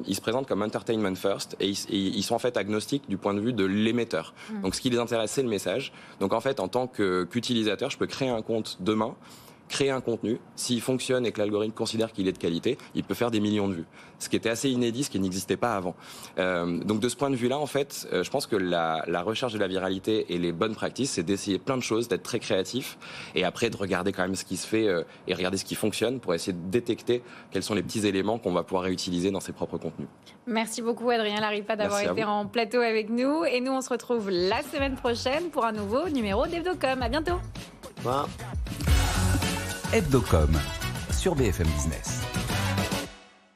ils 0.07 0.14
se 0.14 0.20
présentent 0.20 0.46
comme 0.46 0.62
entertainment 0.62 1.16
first 1.16 1.57
et 1.59 1.70
ils, 1.90 2.22
sont 2.22 2.37
en 2.37 2.38
fait 2.38 2.57
agnostiques 2.57 3.09
du 3.09 3.16
point 3.16 3.35
de 3.35 3.40
vue 3.40 3.52
de 3.52 3.64
l'émetteur. 3.64 4.33
Mm. 4.50 4.62
Donc 4.62 4.74
ce 4.76 4.80
qui 4.80 4.90
les 4.90 4.98
intéresse, 4.98 5.33
c'est 5.33 5.42
le 5.42 5.48
message. 5.48 5.92
Donc 6.20 6.33
en 6.33 6.40
fait, 6.40 6.61
en 6.61 6.68
tant 6.68 6.87
qu'utilisateur, 6.87 7.90
je 7.90 7.98
peux 7.98 8.07
créer 8.07 8.28
un 8.28 8.42
compte 8.42 8.76
demain 8.78 9.16
créer 9.68 9.90
un 9.90 10.00
contenu, 10.00 10.40
s'il 10.57 10.81
fonctionne 10.81 11.27
et 11.27 11.33
que 11.33 11.40
l'algorithme 11.40 11.74
considère 11.74 12.12
qu'il 12.12 12.29
est 12.29 12.33
de 12.33 12.38
qualité, 12.38 12.79
il 12.94 13.05
peut 13.05 13.14
faire 13.14 13.31
des 13.31 13.40
millions 13.40 13.68
de 13.68 13.74
vues. 13.74 13.87
Ce 14.18 14.29
qui 14.29 14.37
était 14.37 14.48
assez 14.48 14.70
inédit, 14.70 15.05
ce 15.05 15.11
qui 15.11 15.18
n'existait 15.18 15.57
pas 15.57 15.74
avant. 15.74 15.94
Euh, 16.38 16.79
donc 16.79 17.00
de 17.00 17.09
ce 17.09 17.16
point 17.16 17.31
de 17.31 17.37
vue-là, 17.37 17.59
en 17.59 17.66
fait, 17.66 18.07
euh, 18.12 18.22
je 18.22 18.31
pense 18.31 18.46
que 18.46 18.57
la, 18.57 19.03
recherche 19.22 19.53
de 19.53 19.59
la 19.59 19.66
viralité 19.66 20.33
et 20.33 20.38
les 20.38 20.53
bonnes 20.53 20.74
pratiques, 20.74 21.09
c'est 21.09 21.22
d'essayer 21.22 21.59
plein 21.59 21.77
de 21.77 21.83
choses, 21.83 22.09
d'être 22.09 22.22
très 22.22 22.38
créatif, 22.38 22.98
et 23.35 23.44
après 23.44 23.70
de 23.70 23.77
regarder 23.77 24.12
quand 24.12 24.22
même 24.22 24.37
ce 24.37 24.44
qui 24.44 24.57
se 24.57 24.66
fait 24.66 24.87
euh, 24.87 25.03
et 25.27 25.35
regarder 25.35 25.57
ce 25.57 25.64
qui 25.64 25.74
fonctionne 25.74 26.20
pour 26.20 26.35
essayer 26.35 26.53
de 26.53 26.70
détecter 26.70 27.22
quels 27.50 27.62
sont 27.62 27.74
les 27.74 27.83
petits 27.83 28.07
éléments 28.07 28.38
qu'on 28.38 28.53
va 28.53 28.62
pouvoir 28.62 28.85
réutiliser 28.85 29.31
dans 29.31 29.40
ses 29.40 29.53
propres 29.53 29.79
contenus. 29.79 30.09
Merci 30.46 30.83
beaucoup 30.83 31.11
Adrien 31.11 31.40
Laripa 31.40 31.77
d'avoir 31.77 32.00
été 32.00 32.24
en 32.24 32.46
plateau 32.46 32.81
avec 32.81 33.11
nous, 33.11 33.44
et 33.44 33.61
nous 33.61 33.72
on 33.72 33.81
se 33.81 33.88
retrouve 33.88 34.31
la 34.31 34.62
semaine 34.62 34.94
prochaine 34.94 35.50
pour 35.50 35.64
un 35.64 35.72
nouveau 35.72 36.09
numéro 36.09 36.46
d'Evdocom. 36.46 37.03
À 37.03 37.09
bientôt. 37.09 37.40
Hebdocom 39.92 40.51
sur 41.11 41.35
BFM 41.35 41.68
Business. 41.77 42.24